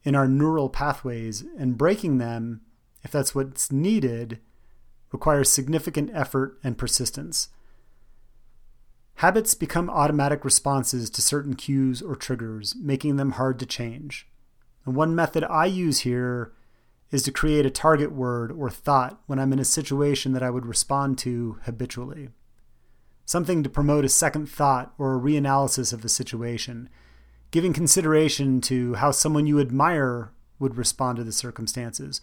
in 0.04 0.16
our 0.16 0.28
neural 0.28 0.70
pathways, 0.70 1.44
and 1.58 1.78
breaking 1.78 2.18
them, 2.18 2.62
if 3.04 3.12
that's 3.12 3.36
what's 3.36 3.72
needed, 3.72 4.40
requires 5.12 5.52
significant 5.52 6.10
effort 6.14 6.58
and 6.64 6.78
persistence. 6.78 7.50
Habits 9.16 9.54
become 9.54 9.90
automatic 9.90 10.46
responses 10.46 11.10
to 11.10 11.22
certain 11.22 11.56
cues 11.56 12.02
or 12.02 12.16
triggers, 12.16 12.76
making 12.80 13.18
them 13.18 13.32
hard 13.32 13.60
to 13.60 13.66
change. 13.66 14.28
And 14.86 14.96
one 14.96 15.16
method 15.16 15.44
I 15.44 15.66
use 15.66 16.00
here 16.00 16.54
is 17.12 17.24
to 17.24 17.32
create 17.32 17.66
a 17.66 17.72
target 17.72 18.12
word 18.12 18.52
or 18.52 18.70
thought 18.70 19.20
when 19.26 19.40
I'm 19.40 19.54
in 19.54 19.60
a 19.60 19.66
situation 19.66 20.34
that 20.34 20.44
I 20.44 20.50
would 20.50 20.66
respond 20.66 21.18
to 21.20 21.58
habitually. 21.64 22.30
Something 23.26 23.64
to 23.64 23.70
promote 23.70 24.06
a 24.06 24.10
second 24.10 24.50
thought 24.50 24.94
or 24.98 25.16
a 25.16 25.20
reanalysis 25.20 25.94
of 25.94 26.02
the 26.02 26.10
situation, 26.10 26.90
giving 27.52 27.74
consideration 27.74 28.62
to 28.62 28.96
how 28.96 29.12
someone 29.12 29.48
you 29.48 29.60
admire 29.60 30.32
would 30.60 30.78
respond 30.78 31.18
to 31.18 31.24
the 31.24 31.32
circumstances, 31.32 32.22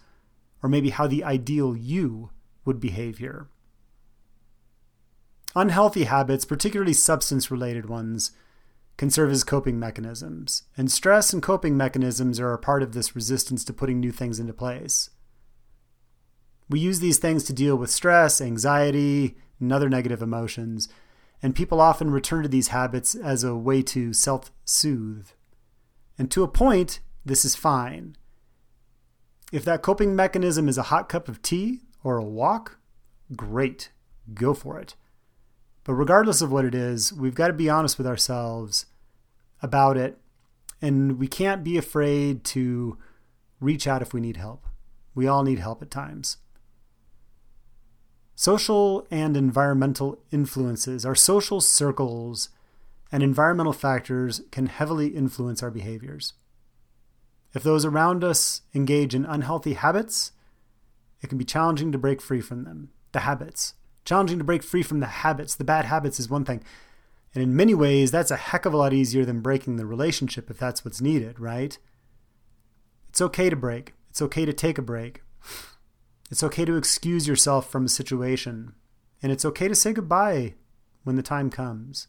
or 0.61 0.69
maybe 0.69 0.89
how 0.89 1.07
the 1.07 1.23
ideal 1.23 1.75
you 1.75 2.29
would 2.65 2.79
behave 2.79 3.17
here. 3.17 3.47
Unhealthy 5.55 6.03
habits, 6.03 6.45
particularly 6.45 6.93
substance 6.93 7.49
related 7.49 7.87
ones, 7.87 8.31
can 8.97 9.11
serve 9.11 9.31
as 9.31 9.43
coping 9.43 9.79
mechanisms, 9.79 10.63
and 10.75 10.91
stress 10.91 11.31
and 11.31 11.41
coping 11.43 11.77
mechanisms 11.77 12.39
are 12.39 12.53
a 12.53 12.57
part 12.57 12.81
of 12.81 12.93
this 12.93 13.15
resistance 13.15 13.63
to 13.63 13.73
putting 13.73 13.99
new 13.99 14.11
things 14.11 14.39
into 14.39 14.53
place. 14.53 15.11
We 16.69 16.79
use 16.79 16.99
these 16.99 17.19
things 17.19 17.43
to 17.45 17.53
deal 17.53 17.75
with 17.75 17.91
stress, 17.91 18.41
anxiety, 18.41 19.37
and 19.59 19.71
other 19.71 19.89
negative 19.89 20.21
emotions, 20.21 20.89
and 21.41 21.55
people 21.55 21.79
often 21.79 22.11
return 22.11 22.41
to 22.43 22.49
these 22.49 22.69
habits 22.69 23.13
as 23.15 23.43
a 23.43 23.55
way 23.55 23.81
to 23.83 24.13
self 24.13 24.51
soothe. 24.65 25.29
And 26.17 26.31
to 26.31 26.43
a 26.43 26.47
point, 26.47 26.99
this 27.23 27.45
is 27.45 27.55
fine. 27.55 28.17
If 29.51 29.63
that 29.65 29.81
coping 29.81 30.15
mechanism 30.15 30.67
is 30.67 30.77
a 30.77 30.83
hot 30.83 31.07
cup 31.07 31.27
of 31.27 31.41
tea 31.41 31.81
or 32.03 32.17
a 32.17 32.23
walk, 32.23 32.79
great, 33.35 33.91
go 34.33 34.53
for 34.53 34.79
it. 34.79 34.95
But 35.87 35.93
regardless 35.93 36.41
of 36.41 36.51
what 36.51 36.65
it 36.65 36.75
is, 36.75 37.13
we've 37.13 37.33
got 37.33 37.47
to 37.47 37.53
be 37.53 37.69
honest 37.69 37.97
with 37.97 38.05
ourselves 38.05 38.87
about 39.61 39.95
it. 39.95 40.17
And 40.81 41.17
we 41.17 41.27
can't 41.27 41.63
be 41.63 41.77
afraid 41.77 42.43
to 42.45 42.97
reach 43.61 43.87
out 43.87 44.01
if 44.01 44.13
we 44.13 44.19
need 44.19 44.35
help. 44.35 44.65
We 45.15 45.27
all 45.27 45.43
need 45.43 45.59
help 45.59 45.81
at 45.81 45.89
times. 45.89 46.37
Social 48.35 49.07
and 49.09 49.37
environmental 49.37 50.19
influences, 50.29 51.05
our 51.05 51.15
social 51.15 51.61
circles 51.61 52.49
and 53.09 53.23
environmental 53.23 53.73
factors 53.73 54.41
can 54.51 54.65
heavily 54.65 55.07
influence 55.07 55.63
our 55.63 55.71
behaviors. 55.71 56.33
If 57.53 57.63
those 57.63 57.85
around 57.85 58.25
us 58.25 58.61
engage 58.75 59.15
in 59.15 59.25
unhealthy 59.25 59.73
habits, 59.73 60.33
it 61.21 61.27
can 61.27 61.37
be 61.37 61.45
challenging 61.45 61.93
to 61.93 61.97
break 61.97 62.21
free 62.21 62.41
from 62.41 62.65
them, 62.65 62.89
the 63.13 63.21
habits. 63.21 63.73
Challenging 64.07 64.37
to 64.37 64.45
break 64.45 64.63
free 64.63 64.83
from 64.83 65.01
the 65.01 65.05
habits, 65.07 65.53
the 65.53 65.65
bad 65.65 65.83
habits, 65.83 66.17
is 66.17 66.29
one 66.29 66.45
thing. 66.45 66.63
And 67.35 67.43
in 67.43 67.57
many 67.57 67.73
ways, 67.73 68.09
that's 68.09 68.31
a 68.31 68.37
heck 68.37 68.65
of 68.65 68.73
a 68.73 68.77
lot 68.77 68.93
easier 68.93 69.25
than 69.25 69.41
breaking 69.41 69.75
the 69.75 69.85
relationship 69.85 70.49
if 70.49 70.57
that's 70.57 70.85
what's 70.85 71.01
needed, 71.01 71.41
right? 71.41 71.77
It's 73.09 73.19
okay 73.19 73.49
to 73.49 73.57
break. 73.57 73.95
It's 74.09 74.21
okay 74.21 74.45
to 74.45 74.53
take 74.53 74.77
a 74.77 74.81
break. 74.81 75.23
It's 76.31 76.41
okay 76.41 76.63
to 76.63 76.77
excuse 76.77 77.27
yourself 77.27 77.69
from 77.69 77.83
a 77.83 77.89
situation. 77.89 78.75
And 79.21 79.29
it's 79.29 79.43
okay 79.43 79.67
to 79.67 79.75
say 79.75 79.91
goodbye 79.91 80.53
when 81.03 81.17
the 81.17 81.21
time 81.21 81.49
comes. 81.49 82.07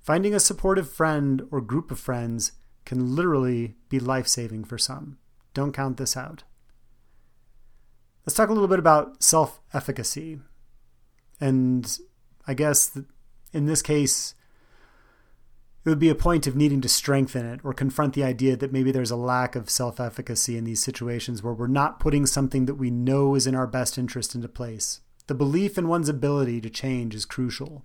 Finding 0.00 0.32
a 0.32 0.40
supportive 0.40 0.90
friend 0.90 1.46
or 1.50 1.60
group 1.60 1.90
of 1.90 1.98
friends 1.98 2.52
can 2.86 3.14
literally 3.14 3.76
be 3.90 4.00
life 4.00 4.26
saving 4.26 4.64
for 4.64 4.78
some. 4.78 5.18
Don't 5.52 5.72
count 5.72 5.98
this 5.98 6.16
out. 6.16 6.44
Let's 8.24 8.36
talk 8.36 8.48
a 8.48 8.54
little 8.54 8.68
bit 8.68 8.78
about 8.78 9.22
self 9.22 9.60
efficacy. 9.74 10.38
And 11.44 11.98
I 12.46 12.54
guess 12.54 12.98
in 13.52 13.66
this 13.66 13.82
case, 13.82 14.34
it 15.84 15.90
would 15.90 15.98
be 15.98 16.08
a 16.08 16.14
point 16.14 16.46
of 16.46 16.56
needing 16.56 16.80
to 16.80 16.88
strengthen 16.88 17.44
it 17.44 17.60
or 17.62 17.74
confront 17.74 18.14
the 18.14 18.24
idea 18.24 18.56
that 18.56 18.72
maybe 18.72 18.90
there's 18.90 19.10
a 19.10 19.16
lack 19.16 19.54
of 19.54 19.68
self 19.68 20.00
efficacy 20.00 20.56
in 20.56 20.64
these 20.64 20.82
situations 20.82 21.42
where 21.42 21.52
we're 21.52 21.66
not 21.66 22.00
putting 22.00 22.24
something 22.24 22.64
that 22.64 22.76
we 22.76 22.90
know 22.90 23.34
is 23.34 23.46
in 23.46 23.54
our 23.54 23.66
best 23.66 23.98
interest 23.98 24.34
into 24.34 24.48
place. 24.48 25.02
The 25.26 25.34
belief 25.34 25.76
in 25.76 25.86
one's 25.86 26.08
ability 26.08 26.62
to 26.62 26.70
change 26.70 27.14
is 27.14 27.26
crucial. 27.26 27.82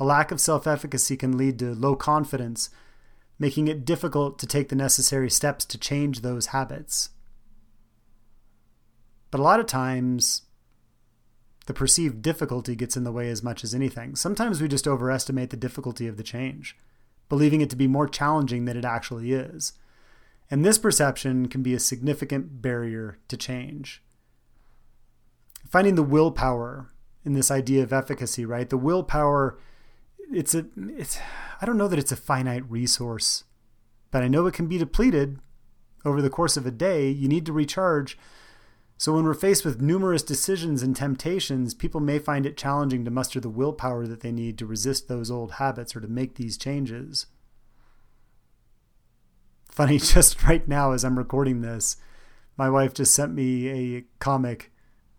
A 0.00 0.04
lack 0.04 0.32
of 0.32 0.40
self 0.40 0.66
efficacy 0.66 1.16
can 1.16 1.38
lead 1.38 1.60
to 1.60 1.72
low 1.72 1.94
confidence, 1.94 2.68
making 3.38 3.68
it 3.68 3.84
difficult 3.84 4.40
to 4.40 4.46
take 4.48 4.70
the 4.70 4.74
necessary 4.74 5.30
steps 5.30 5.64
to 5.66 5.78
change 5.78 6.22
those 6.22 6.46
habits. 6.46 7.10
But 9.30 9.38
a 9.38 9.44
lot 9.44 9.60
of 9.60 9.66
times, 9.66 10.42
the 11.66 11.74
perceived 11.74 12.22
difficulty 12.22 12.76
gets 12.76 12.96
in 12.96 13.04
the 13.04 13.12
way 13.12 13.30
as 13.30 13.42
much 13.42 13.64
as 13.64 13.74
anything. 13.74 14.16
Sometimes 14.16 14.60
we 14.60 14.68
just 14.68 14.86
overestimate 14.86 15.50
the 15.50 15.56
difficulty 15.56 16.06
of 16.06 16.16
the 16.16 16.22
change, 16.22 16.76
believing 17.28 17.60
it 17.60 17.70
to 17.70 17.76
be 17.76 17.86
more 17.86 18.08
challenging 18.08 18.64
than 18.64 18.76
it 18.76 18.84
actually 18.84 19.32
is. 19.32 19.72
And 20.50 20.64
this 20.64 20.78
perception 20.78 21.48
can 21.48 21.62
be 21.62 21.74
a 21.74 21.80
significant 21.80 22.60
barrier 22.60 23.18
to 23.28 23.36
change. 23.36 24.02
Finding 25.68 25.94
the 25.94 26.02
willpower 26.02 26.90
in 27.24 27.32
this 27.32 27.50
idea 27.50 27.82
of 27.82 27.92
efficacy, 27.92 28.44
right? 28.44 28.68
The 28.68 28.76
willpower, 28.76 29.58
it's 30.30 30.54
a, 30.54 30.66
it's, 30.76 31.18
I 31.60 31.66
don't 31.66 31.78
know 31.78 31.88
that 31.88 31.98
it's 31.98 32.12
a 32.12 32.16
finite 32.16 32.70
resource, 32.70 33.44
but 34.10 34.22
I 34.22 34.28
know 34.28 34.46
it 34.46 34.54
can 34.54 34.66
be 34.66 34.76
depleted 34.76 35.38
over 36.04 36.20
the 36.20 36.28
course 36.28 36.58
of 36.58 36.66
a 36.66 36.70
day. 36.70 37.08
You 37.08 37.26
need 37.26 37.46
to 37.46 37.52
recharge 37.52 38.18
so, 38.96 39.12
when 39.12 39.24
we're 39.24 39.34
faced 39.34 39.64
with 39.64 39.82
numerous 39.82 40.22
decisions 40.22 40.82
and 40.82 40.94
temptations, 40.94 41.74
people 41.74 42.00
may 42.00 42.18
find 42.18 42.46
it 42.46 42.56
challenging 42.56 43.04
to 43.04 43.10
muster 43.10 43.40
the 43.40 43.48
willpower 43.48 44.06
that 44.06 44.20
they 44.20 44.30
need 44.30 44.56
to 44.58 44.66
resist 44.66 45.08
those 45.08 45.30
old 45.30 45.52
habits 45.52 45.96
or 45.96 46.00
to 46.00 46.08
make 46.08 46.36
these 46.36 46.56
changes. 46.56 47.26
Funny, 49.68 49.98
just 49.98 50.44
right 50.44 50.66
now 50.68 50.92
as 50.92 51.04
I'm 51.04 51.18
recording 51.18 51.60
this, 51.60 51.96
my 52.56 52.70
wife 52.70 52.94
just 52.94 53.12
sent 53.12 53.34
me 53.34 53.96
a 53.96 54.04
comic 54.20 54.70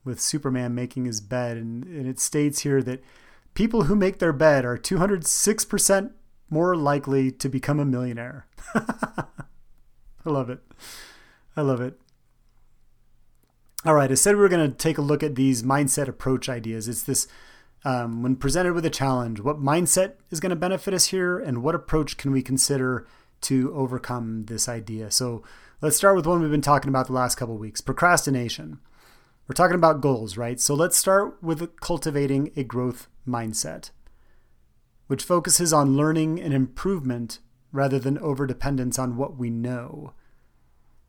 with 0.06 0.22
Superman 0.22 0.74
making 0.74 1.06
his 1.06 1.20
bed, 1.20 1.58
and, 1.58 1.84
and 1.84 2.08
it 2.08 2.20
states 2.20 2.62
here 2.62 2.82
that 2.84 3.04
people 3.56 3.84
who 3.84 3.96
make 3.96 4.20
their 4.20 4.32
bed 4.32 4.64
are 4.64 4.78
206% 4.78 6.12
more 6.50 6.76
likely 6.78 7.30
to 7.30 7.50
become 7.50 7.80
a 7.80 7.86
millionaire. 7.86 8.48
I 8.76 9.26
love 10.24 10.50
it. 10.50 10.62
I 11.58 11.62
love 11.62 11.82
it. 11.82 12.00
All 13.86 13.94
right, 13.94 14.10
I 14.10 14.16
said 14.16 14.36
we 14.36 14.42
were 14.42 14.50
going 14.50 14.72
to 14.72 14.76
take 14.76 14.98
a 14.98 15.04
look 15.04 15.22
at 15.22 15.36
these 15.36 15.62
mindset 15.62 16.08
approach 16.08 16.50
ideas. 16.50 16.88
It's 16.88 17.04
this 17.04 17.28
um, 17.84 18.24
when 18.24 18.36
presented 18.36 18.74
with 18.74 18.84
a 18.84 18.90
challenge, 18.90 19.42
what 19.42 19.62
mindset 19.62 20.14
is 20.32 20.40
going 20.40 20.50
to 20.50 20.56
benefit 20.56 20.96
us 20.96 21.10
here, 21.10 21.38
and 21.38 21.62
what 21.62 21.76
approach 21.76 22.18
can 22.18 22.32
we 22.32 22.42
consider 22.42 23.06
to 23.42 23.72
overcome 23.76 24.46
this 24.46 24.68
idea? 24.68 25.12
So 25.12 25.44
let's 25.82 25.96
start 25.96 26.16
with 26.16 26.26
one 26.26 26.42
we've 26.42 26.50
been 26.50 26.62
talking 26.62 26.90
about 26.90 27.06
the 27.06 27.14
last 27.14 27.36
couple 27.36 27.60
weeks 27.60 27.80
procrastination. 27.80 28.80
We're 29.48 29.54
talking 29.54 29.76
about 29.76 30.02
goals, 30.02 30.36
right? 30.36 30.60
So 30.60 30.74
let's 30.74 30.98
start 30.98 31.38
with 31.44 31.80
cultivating 31.80 32.52
a 32.56 32.64
growth 32.64 33.08
mindset, 33.28 33.92
which 35.06 35.24
focuses 35.24 35.72
on 35.74 35.96
learning 35.96 36.42
and 36.42 36.56
improvement 36.56 37.38
rather 37.72 38.00
than 38.00 38.18
overdependence 38.18 38.98
on 38.98 39.16
what 39.16 39.38
we 39.38 39.52
know. 39.52 40.14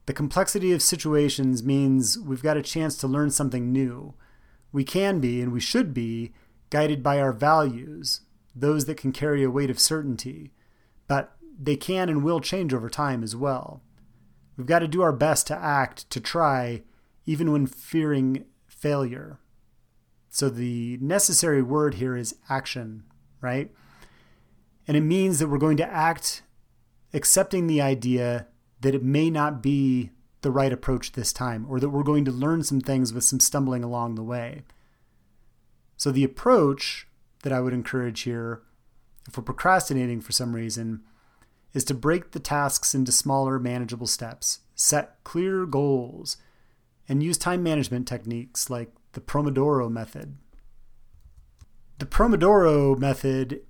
The 0.06 0.14
complexity 0.14 0.72
of 0.72 0.82
situations 0.82 1.64
means 1.64 2.18
we've 2.18 2.42
got 2.42 2.56
a 2.56 2.62
chance 2.62 2.96
to 2.98 3.08
learn 3.08 3.30
something 3.30 3.72
new. 3.72 4.14
We 4.72 4.84
can 4.84 5.20
be, 5.20 5.42
and 5.42 5.52
we 5.52 5.60
should 5.60 5.92
be, 5.92 6.32
guided 6.70 7.02
by 7.02 7.20
our 7.20 7.32
values, 7.32 8.20
those 8.54 8.86
that 8.86 8.96
can 8.96 9.12
carry 9.12 9.42
a 9.42 9.50
weight 9.50 9.70
of 9.70 9.80
certainty, 9.80 10.52
but 11.08 11.36
they 11.58 11.76
can 11.76 12.08
and 12.08 12.22
will 12.22 12.40
change 12.40 12.72
over 12.72 12.88
time 12.88 13.22
as 13.22 13.34
well. 13.34 13.82
We've 14.56 14.66
got 14.66 14.78
to 14.78 14.88
do 14.88 15.02
our 15.02 15.12
best 15.12 15.46
to 15.48 15.56
act, 15.56 16.08
to 16.10 16.20
try, 16.20 16.82
even 17.24 17.50
when 17.50 17.66
fearing 17.66 18.44
failure. 18.66 19.40
So 20.28 20.48
the 20.48 20.98
necessary 21.00 21.62
word 21.62 21.94
here 21.94 22.16
is 22.16 22.36
action, 22.48 23.04
right? 23.40 23.70
And 24.86 24.96
it 24.96 25.02
means 25.02 25.38
that 25.38 25.48
we're 25.48 25.58
going 25.58 25.76
to 25.78 25.92
act 25.92 26.42
accepting 27.12 27.66
the 27.66 27.80
idea 27.80 28.46
that 28.80 28.94
it 28.94 29.02
may 29.02 29.30
not 29.30 29.62
be 29.62 30.10
the 30.42 30.50
right 30.50 30.72
approach 30.72 31.12
this 31.12 31.32
time, 31.32 31.66
or 31.68 31.80
that 31.80 31.88
we're 31.88 32.02
going 32.02 32.24
to 32.24 32.30
learn 32.30 32.62
some 32.62 32.80
things 32.80 33.12
with 33.12 33.24
some 33.24 33.40
stumbling 33.40 33.82
along 33.82 34.14
the 34.14 34.22
way. 34.22 34.62
So, 35.96 36.12
the 36.12 36.24
approach 36.24 37.06
that 37.42 37.52
I 37.52 37.60
would 37.60 37.72
encourage 37.72 38.22
here, 38.22 38.62
if 39.26 39.36
we're 39.36 39.42
procrastinating 39.42 40.20
for 40.20 40.32
some 40.32 40.54
reason, 40.54 41.02
is 41.72 41.84
to 41.84 41.94
break 41.94 42.30
the 42.30 42.38
tasks 42.38 42.94
into 42.94 43.12
smaller, 43.12 43.58
manageable 43.58 44.06
steps, 44.06 44.60
set 44.74 45.22
clear 45.24 45.66
goals, 45.66 46.36
and 47.08 47.22
use 47.22 47.38
time 47.38 47.62
management 47.62 48.06
techniques 48.06 48.70
like 48.70 48.92
the 49.12 49.20
Pomodoro 49.20 49.90
method. 49.90 50.36
The 51.98 52.06
Pomodoro 52.06 52.98
method, 52.98 53.62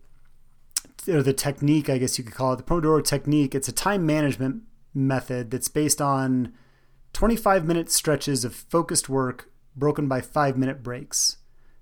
or 1.09 1.23
the 1.23 1.33
technique, 1.33 1.89
I 1.89 1.99
guess 1.99 2.19
you 2.19 2.25
could 2.25 2.35
call 2.35 2.53
it, 2.53 2.57
the 2.57 2.63
Pomodoro 2.65 3.05
technique, 3.05 3.55
it's 3.55 3.69
a 3.69 3.73
time 3.73 4.05
management 4.05 4.63
method 4.97 5.51
that's 5.51 5.69
based 5.69 6.01
on 6.01 6.53
25 7.13 7.65
minute 7.65 7.91
stretches 7.91 8.45
of 8.45 8.55
focused 8.55 9.09
work 9.09 9.51
broken 9.77 10.09
by 10.09 10.21
five 10.21 10.57
minute 10.57 10.83
breaks, 10.83 11.37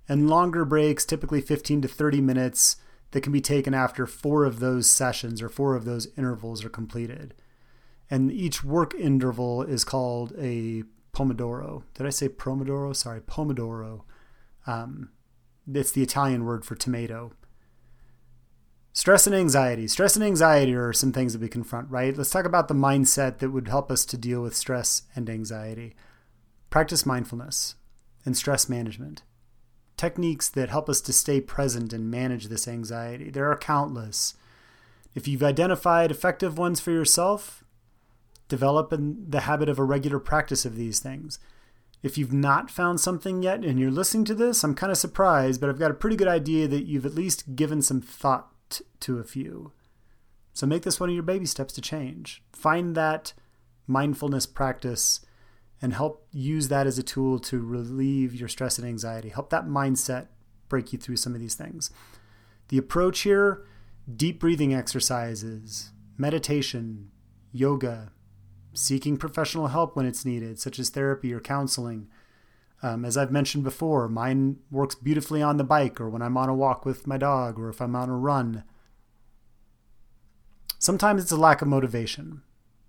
and 0.09 0.28
longer 0.28 0.64
breaks, 0.64 1.04
typically 1.04 1.40
15 1.40 1.83
to 1.83 1.88
30 1.88 2.21
minutes, 2.21 2.76
that 3.12 3.23
can 3.23 3.33
be 3.33 3.40
taken 3.40 3.73
after 3.73 4.06
four 4.06 4.44
of 4.44 4.59
those 4.59 4.90
sessions 4.90 5.40
or 5.40 5.49
four 5.49 5.76
of 5.76 5.85
those 5.85 6.09
intervals 6.18 6.64
are 6.64 6.68
completed. 6.68 7.33
And 8.11 8.30
each 8.30 8.64
work 8.64 8.94
interval 8.94 9.62
is 9.62 9.85
called 9.85 10.33
a 10.38 10.83
Pomodoro. 11.14 11.85
Did 11.94 12.06
I 12.06 12.11
say 12.11 12.28
Pomodoro? 12.28 12.94
Sorry, 12.94 13.21
Pomodoro. 13.21 14.02
Um, 14.66 15.11
it's 15.73 15.92
the 15.92 16.02
Italian 16.02 16.44
word 16.44 16.64
for 16.64 16.75
tomato. 16.75 17.33
Stress 18.96 19.26
and 19.26 19.34
anxiety. 19.34 19.88
Stress 19.88 20.14
and 20.14 20.24
anxiety 20.24 20.72
are 20.72 20.92
some 20.92 21.10
things 21.10 21.32
that 21.32 21.42
we 21.42 21.48
confront, 21.48 21.90
right? 21.90 22.16
Let's 22.16 22.30
talk 22.30 22.44
about 22.44 22.68
the 22.68 22.74
mindset 22.74 23.38
that 23.38 23.50
would 23.50 23.66
help 23.66 23.90
us 23.90 24.04
to 24.04 24.16
deal 24.16 24.40
with 24.40 24.54
stress 24.54 25.02
and 25.16 25.28
anxiety. 25.28 25.96
Practice 26.70 27.04
mindfulness 27.04 27.74
and 28.24 28.36
stress 28.36 28.68
management. 28.68 29.24
Techniques 29.96 30.48
that 30.48 30.68
help 30.68 30.88
us 30.88 31.00
to 31.00 31.12
stay 31.12 31.40
present 31.40 31.92
and 31.92 32.08
manage 32.08 32.46
this 32.46 32.68
anxiety. 32.68 33.30
There 33.30 33.50
are 33.50 33.58
countless. 33.58 34.34
If 35.12 35.26
you've 35.26 35.42
identified 35.42 36.12
effective 36.12 36.56
ones 36.56 36.78
for 36.78 36.92
yourself, 36.92 37.64
develop 38.48 38.92
in 38.92 39.28
the 39.28 39.40
habit 39.40 39.68
of 39.68 39.80
a 39.80 39.84
regular 39.84 40.20
practice 40.20 40.64
of 40.64 40.76
these 40.76 41.00
things. 41.00 41.40
If 42.04 42.16
you've 42.16 42.32
not 42.32 42.70
found 42.70 43.00
something 43.00 43.42
yet 43.42 43.64
and 43.64 43.80
you're 43.80 43.90
listening 43.90 44.24
to 44.26 44.36
this, 44.36 44.62
I'm 44.62 44.76
kind 44.76 44.92
of 44.92 44.98
surprised, 44.98 45.60
but 45.60 45.68
I've 45.68 45.80
got 45.80 45.90
a 45.90 45.94
pretty 45.94 46.14
good 46.14 46.28
idea 46.28 46.68
that 46.68 46.86
you've 46.86 47.06
at 47.06 47.16
least 47.16 47.56
given 47.56 47.82
some 47.82 48.00
thought 48.00 48.53
to 49.00 49.18
a 49.18 49.25
few. 49.25 49.73
So 50.52 50.66
make 50.66 50.83
this 50.83 51.00
one 51.00 51.09
of 51.09 51.14
your 51.14 51.25
baby 51.25 51.47
steps 51.47 51.75
to 51.75 51.80
change. 51.80 52.42
Find 52.52 52.94
that 52.94 53.33
mindfulness 53.87 54.47
practice 54.47 55.21
and 55.83 55.92
help 55.92 56.26
use 56.33 56.68
that 56.68 56.87
as 56.87 56.99
a 56.99 57.02
tool 57.02 57.38
to 57.38 57.61
relieve 57.61 58.35
your 58.35 58.49
stress 58.49 58.78
and 58.78 58.87
anxiety. 58.87 59.28
Help 59.28 59.50
that 59.50 59.66
mindset 59.66 60.28
break 60.68 60.92
you 60.92 60.99
through 60.99 61.16
some 61.16 61.35
of 61.35 61.40
these 61.40 61.54
things. 61.54 61.90
The 62.68 62.78
approach 62.78 63.21
here 63.21 63.66
deep 64.16 64.38
breathing 64.38 64.75
exercises, 64.75 65.90
meditation, 66.16 67.11
yoga, 67.53 68.12
seeking 68.74 69.16
professional 69.16 69.68
help 69.68 69.96
when 69.96 70.07
it's 70.07 70.24
needed, 70.24 70.59
such 70.59 70.79
as 70.79 70.90
therapy 70.90 71.33
or 71.33 71.40
counseling. 71.40 72.09
Um, 72.85 73.07
as 73.07 73.16
I've 73.16 73.33
mentioned 73.33 73.64
before, 73.64 74.11
mine 74.11 74.59
works 74.70 74.94
beautifully 74.94 75.40
on 75.40 75.57
the 75.57 75.64
bike 75.64 75.99
or 76.03 76.11
when 76.11 76.20
I'm 76.20 76.37
on 76.37 76.51
a 76.51 76.55
walk 76.55 76.85
with 76.85 77.07
my 77.07 77.16
dog 77.16 77.59
or 77.59 77.70
if 77.70 77.81
I'm 77.81 77.97
on 77.97 78.11
a 78.11 78.16
run. 78.16 78.62
Sometimes 80.79 81.23
it's 81.23 81.33
a 81.33 81.38
lack 81.38 81.62
of 81.62 81.68
motivation. 81.68 82.42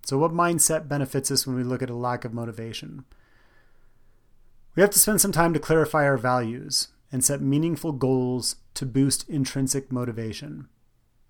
So, 0.04 0.18
what 0.18 0.34
mindset 0.34 0.90
benefits 0.90 1.32
us 1.32 1.48
when 1.48 1.56
we 1.56 1.64
look 1.64 1.82
at 1.82 1.90
a 1.90 1.96
lack 1.96 2.26
of 2.26 2.34
motivation? 2.34 3.06
We 4.76 4.82
have 4.82 4.90
to 4.90 5.00
spend 5.00 5.22
some 5.22 5.32
time 5.32 5.54
to 5.54 5.62
clarify 5.62 6.04
our 6.04 6.18
values 6.18 6.90
and 7.10 7.24
set 7.24 7.40
meaningful 7.40 7.94
goals 7.94 8.58
to 8.74 8.86
boost 8.86 9.30
intrinsic 9.30 9.94
motivation. 9.94 10.68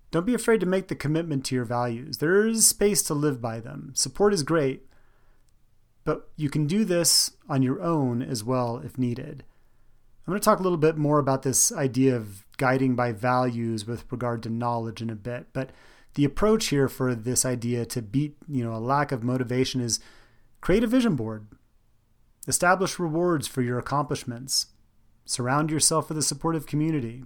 Don't 0.10 0.25
be 0.25 0.34
afraid 0.34 0.60
to 0.62 0.65
make 0.65 0.88
the 0.88 0.95
commitment 0.95 1.45
to 1.45 1.56
your 1.56 1.65
values. 1.65 2.17
There 2.17 2.47
is 2.47 2.65
space 2.65 3.04
to 3.04 3.13
live 3.13 3.39
by 3.39 3.60
them. 3.60 3.91
Support 3.93 4.34
is 4.34 4.41
great, 4.41 4.88
but 6.05 6.29
you 6.37 6.49
can 6.49 6.67
do 6.67 6.85
this 6.85 7.31
on 7.49 7.61
your 7.61 7.81
own 7.81 8.21
as 8.21 8.43
well 8.43 8.77
if 8.77 8.97
needed. 8.97 9.43
I'm 10.25 10.31
going 10.31 10.39
to 10.39 10.45
talk 10.45 10.59
a 10.59 10.63
little 10.63 10.77
bit 10.77 10.97
more 10.97 11.19
about 11.19 11.43
this 11.43 11.71
idea 11.71 12.15
of 12.15 12.45
guiding 12.57 12.95
by 12.95 13.11
values 13.11 13.85
with 13.85 14.09
regard 14.11 14.41
to 14.43 14.49
knowledge 14.49 15.01
in 15.01 15.09
a 15.09 15.15
bit, 15.15 15.47
but 15.51 15.71
the 16.13 16.25
approach 16.25 16.67
here 16.67 16.87
for 16.87 17.13
this 17.13 17.45
idea 17.45 17.85
to 17.87 18.01
beat, 18.01 18.37
you 18.47 18.63
know, 18.63 18.73
a 18.73 18.79
lack 18.79 19.11
of 19.11 19.23
motivation 19.23 19.81
is 19.81 19.99
create 20.61 20.83
a 20.83 20.87
vision 20.87 21.15
board. 21.15 21.47
Establish 22.47 22.97
rewards 22.97 23.47
for 23.47 23.61
your 23.61 23.77
accomplishments. 23.77 24.67
Surround 25.25 25.69
yourself 25.69 26.09
with 26.09 26.17
a 26.17 26.23
supportive 26.23 26.65
community. 26.65 27.23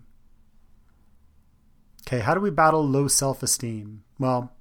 Okay, 2.07 2.19
how 2.19 2.33
do 2.33 2.39
we 2.39 2.49
battle 2.49 2.85
low 2.85 3.07
self-esteem? 3.07 4.03
Well, 4.17 4.53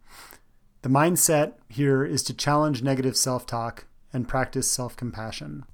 the 0.83 0.88
mindset 0.88 1.54
here 1.68 2.04
is 2.04 2.22
to 2.24 2.35
challenge 2.35 2.83
negative 2.83 3.16
self-talk 3.16 3.87
and 4.12 4.29
practice 4.29 4.71
self 4.71 4.97
compassion. 4.97 5.64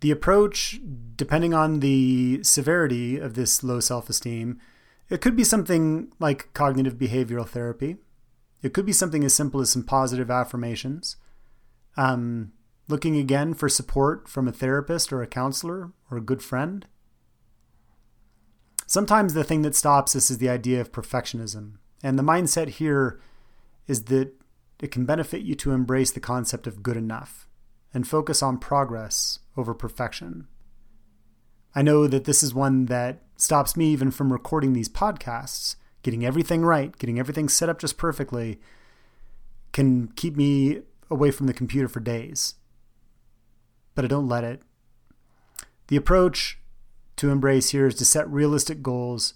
The 0.00 0.10
approach, 0.10 0.80
depending 1.16 1.54
on 1.54 1.80
the 1.80 2.42
severity 2.42 3.18
of 3.18 3.34
this 3.34 3.64
low 3.64 3.80
self 3.80 4.08
esteem, 4.08 4.60
it 5.08 5.20
could 5.20 5.36
be 5.36 5.44
something 5.44 6.12
like 6.18 6.52
cognitive 6.54 6.94
behavioral 6.94 7.48
therapy. 7.48 7.96
It 8.62 8.72
could 8.72 8.86
be 8.86 8.92
something 8.92 9.24
as 9.24 9.34
simple 9.34 9.60
as 9.60 9.70
some 9.70 9.84
positive 9.84 10.30
affirmations. 10.30 11.16
Um, 11.96 12.52
looking 12.88 13.16
again 13.16 13.54
for 13.54 13.68
support 13.68 14.28
from 14.28 14.48
a 14.48 14.52
therapist 14.52 15.12
or 15.12 15.22
a 15.22 15.26
counselor 15.26 15.92
or 16.10 16.18
a 16.18 16.22
good 16.22 16.42
friend. 16.42 16.86
Sometimes 18.86 19.34
the 19.34 19.44
thing 19.44 19.62
that 19.62 19.74
stops 19.76 20.16
us 20.16 20.30
is 20.30 20.38
the 20.38 20.48
idea 20.48 20.80
of 20.80 20.92
perfectionism. 20.92 21.74
And 22.02 22.18
the 22.18 22.22
mindset 22.22 22.68
here 22.68 23.20
is 23.86 24.04
that 24.04 24.32
it 24.80 24.90
can 24.90 25.04
benefit 25.04 25.42
you 25.42 25.54
to 25.56 25.72
embrace 25.72 26.12
the 26.12 26.20
concept 26.20 26.66
of 26.66 26.82
good 26.82 26.96
enough 26.96 27.48
and 27.92 28.06
focus 28.06 28.42
on 28.42 28.58
progress 28.58 29.40
over 29.56 29.74
perfection. 29.74 30.46
I 31.74 31.82
know 31.82 32.06
that 32.06 32.24
this 32.24 32.42
is 32.42 32.54
one 32.54 32.86
that 32.86 33.22
stops 33.36 33.76
me 33.76 33.86
even 33.90 34.10
from 34.10 34.32
recording 34.32 34.72
these 34.72 34.88
podcasts. 34.88 35.76
Getting 36.02 36.24
everything 36.24 36.62
right, 36.62 36.96
getting 36.96 37.18
everything 37.18 37.48
set 37.48 37.68
up 37.68 37.80
just 37.80 37.98
perfectly 37.98 38.60
can 39.72 40.08
keep 40.16 40.36
me 40.36 40.82
away 41.10 41.30
from 41.30 41.46
the 41.46 41.52
computer 41.52 41.88
for 41.88 42.00
days. 42.00 42.54
But 43.94 44.04
I 44.04 44.08
don't 44.08 44.28
let 44.28 44.44
it. 44.44 44.62
The 45.88 45.96
approach 45.96 46.58
to 47.16 47.30
embrace 47.30 47.70
here 47.70 47.86
is 47.86 47.96
to 47.96 48.04
set 48.04 48.30
realistic 48.30 48.82
goals, 48.82 49.34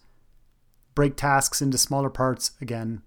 break 0.94 1.16
tasks 1.16 1.61
into 1.61 1.78
smaller 1.78 2.11
parts 2.11 2.52
again, 2.61 3.02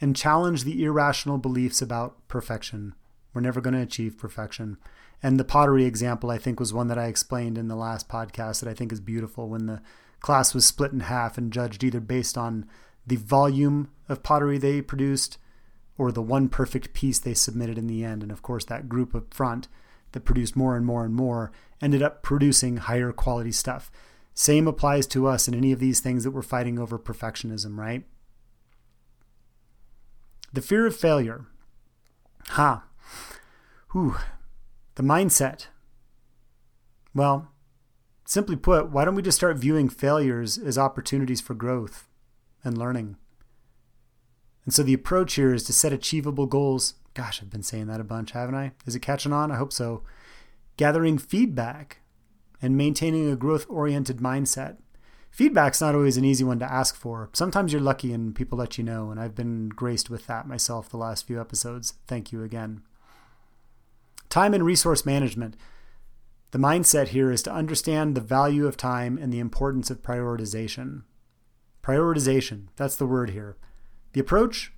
and 0.00 0.16
challenge 0.16 0.64
the 0.64 0.82
irrational 0.82 1.38
beliefs 1.38 1.82
about 1.82 2.16
perfection. 2.28 2.94
We're 3.34 3.40
never 3.40 3.60
going 3.60 3.74
to 3.74 3.80
achieve 3.80 4.18
perfection. 4.18 4.78
And 5.22 5.38
the 5.38 5.44
pottery 5.44 5.84
example, 5.84 6.30
I 6.30 6.38
think, 6.38 6.58
was 6.58 6.72
one 6.72 6.88
that 6.88 6.98
I 6.98 7.06
explained 7.06 7.58
in 7.58 7.68
the 7.68 7.76
last 7.76 8.08
podcast 8.08 8.60
that 8.60 8.70
I 8.70 8.74
think 8.74 8.92
is 8.92 9.00
beautiful 9.00 9.48
when 9.48 9.66
the 9.66 9.82
class 10.20 10.54
was 10.54 10.66
split 10.66 10.92
in 10.92 11.00
half 11.00 11.36
and 11.36 11.52
judged 11.52 11.84
either 11.84 12.00
based 12.00 12.38
on 12.38 12.66
the 13.06 13.16
volume 13.16 13.90
of 14.08 14.22
pottery 14.22 14.58
they 14.58 14.80
produced 14.80 15.38
or 15.98 16.10
the 16.10 16.22
one 16.22 16.48
perfect 16.48 16.94
piece 16.94 17.18
they 17.18 17.34
submitted 17.34 17.76
in 17.76 17.86
the 17.86 18.04
end. 18.04 18.22
And 18.22 18.32
of 18.32 18.42
course, 18.42 18.64
that 18.66 18.88
group 18.88 19.14
up 19.14 19.34
front 19.34 19.68
that 20.12 20.24
produced 20.24 20.56
more 20.56 20.76
and 20.76 20.84
more 20.84 21.04
and 21.04 21.14
more 21.14 21.52
ended 21.80 22.02
up 22.02 22.22
producing 22.22 22.78
higher 22.78 23.12
quality 23.12 23.52
stuff. 23.52 23.90
Same 24.34 24.66
applies 24.66 25.06
to 25.08 25.26
us 25.26 25.48
in 25.48 25.54
any 25.54 25.72
of 25.72 25.78
these 25.78 26.00
things 26.00 26.24
that 26.24 26.30
we're 26.30 26.42
fighting 26.42 26.78
over 26.78 26.98
perfectionism, 26.98 27.76
right? 27.76 28.04
The 30.52 30.62
fear 30.62 30.86
of 30.86 30.96
failure. 30.96 31.46
Ha. 32.48 32.84
Whew. 33.92 34.16
The 34.96 35.02
mindset. 35.02 35.66
Well, 37.14 37.52
simply 38.24 38.56
put, 38.56 38.90
why 38.90 39.04
don't 39.04 39.14
we 39.14 39.22
just 39.22 39.38
start 39.38 39.56
viewing 39.58 39.88
failures 39.88 40.58
as 40.58 40.76
opportunities 40.76 41.40
for 41.40 41.54
growth 41.54 42.08
and 42.64 42.76
learning? 42.76 43.16
And 44.64 44.74
so 44.74 44.82
the 44.82 44.94
approach 44.94 45.34
here 45.34 45.54
is 45.54 45.64
to 45.64 45.72
set 45.72 45.92
achievable 45.92 46.46
goals. 46.46 46.94
Gosh, 47.14 47.42
I've 47.42 47.50
been 47.50 47.62
saying 47.62 47.86
that 47.86 48.00
a 48.00 48.04
bunch, 48.04 48.32
haven't 48.32 48.54
I? 48.54 48.72
Is 48.86 48.94
it 48.94 49.00
catching 49.00 49.32
on? 49.32 49.50
I 49.50 49.56
hope 49.56 49.72
so. 49.72 50.02
Gathering 50.76 51.18
feedback 51.18 52.00
and 52.62 52.76
maintaining 52.76 53.30
a 53.30 53.36
growth 53.36 53.66
oriented 53.68 54.18
mindset. 54.18 54.76
Feedback's 55.30 55.80
not 55.80 55.94
always 55.94 56.16
an 56.16 56.24
easy 56.24 56.44
one 56.44 56.58
to 56.58 56.70
ask 56.70 56.94
for. 56.94 57.30
Sometimes 57.32 57.72
you're 57.72 57.80
lucky 57.80 58.12
and 58.12 58.34
people 58.34 58.58
let 58.58 58.78
you 58.78 58.84
know, 58.84 59.10
and 59.10 59.18
I've 59.18 59.34
been 59.34 59.68
graced 59.68 60.10
with 60.10 60.26
that 60.26 60.46
myself 60.46 60.88
the 60.88 60.96
last 60.96 61.26
few 61.26 61.40
episodes. 61.40 61.94
Thank 62.06 62.32
you 62.32 62.42
again. 62.42 62.82
Time 64.28 64.54
and 64.54 64.64
resource 64.64 65.04
management. 65.06 65.56
The 66.52 66.58
mindset 66.58 67.08
here 67.08 67.30
is 67.30 67.42
to 67.44 67.52
understand 67.52 68.14
the 68.14 68.20
value 68.20 68.66
of 68.66 68.76
time 68.76 69.18
and 69.18 69.32
the 69.32 69.38
importance 69.38 69.90
of 69.90 70.02
prioritization. 70.02 71.02
Prioritization, 71.82 72.66
that's 72.76 72.96
the 72.96 73.06
word 73.06 73.30
here. 73.30 73.56
The 74.12 74.20
approach 74.20 74.72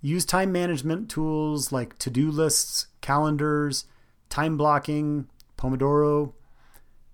use 0.00 0.24
time 0.24 0.50
management 0.50 1.08
tools 1.08 1.70
like 1.70 1.96
to 1.98 2.10
do 2.10 2.30
lists, 2.30 2.88
calendars, 3.00 3.86
time 4.28 4.56
blocking, 4.56 5.28
Pomodoro, 5.56 6.32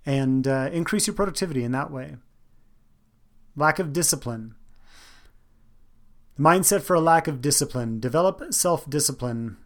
and 0.07 0.49
uh, 0.49 0.71
increase 0.73 1.07
your 1.07 1.15
productivity 1.15 1.63
in 1.63 1.73
that 1.73 1.91
way. 1.91 2.17
Lack 3.59 3.81
of 3.81 3.93
discipline. 3.93 4.55
Mindset 6.39 6.83
for 6.83 6.95
a 6.95 7.01
lack 7.01 7.27
of 7.27 7.43
discipline. 7.43 7.99
Develop 7.99 8.55
self 8.55 8.89
discipline 8.89 9.57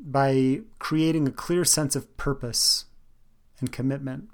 by 0.00 0.60
creating 0.78 1.26
a 1.26 1.32
clear 1.32 1.64
sense 1.64 1.96
of 1.96 2.16
purpose 2.16 2.84
and 3.58 3.72
commitment. 3.72 4.28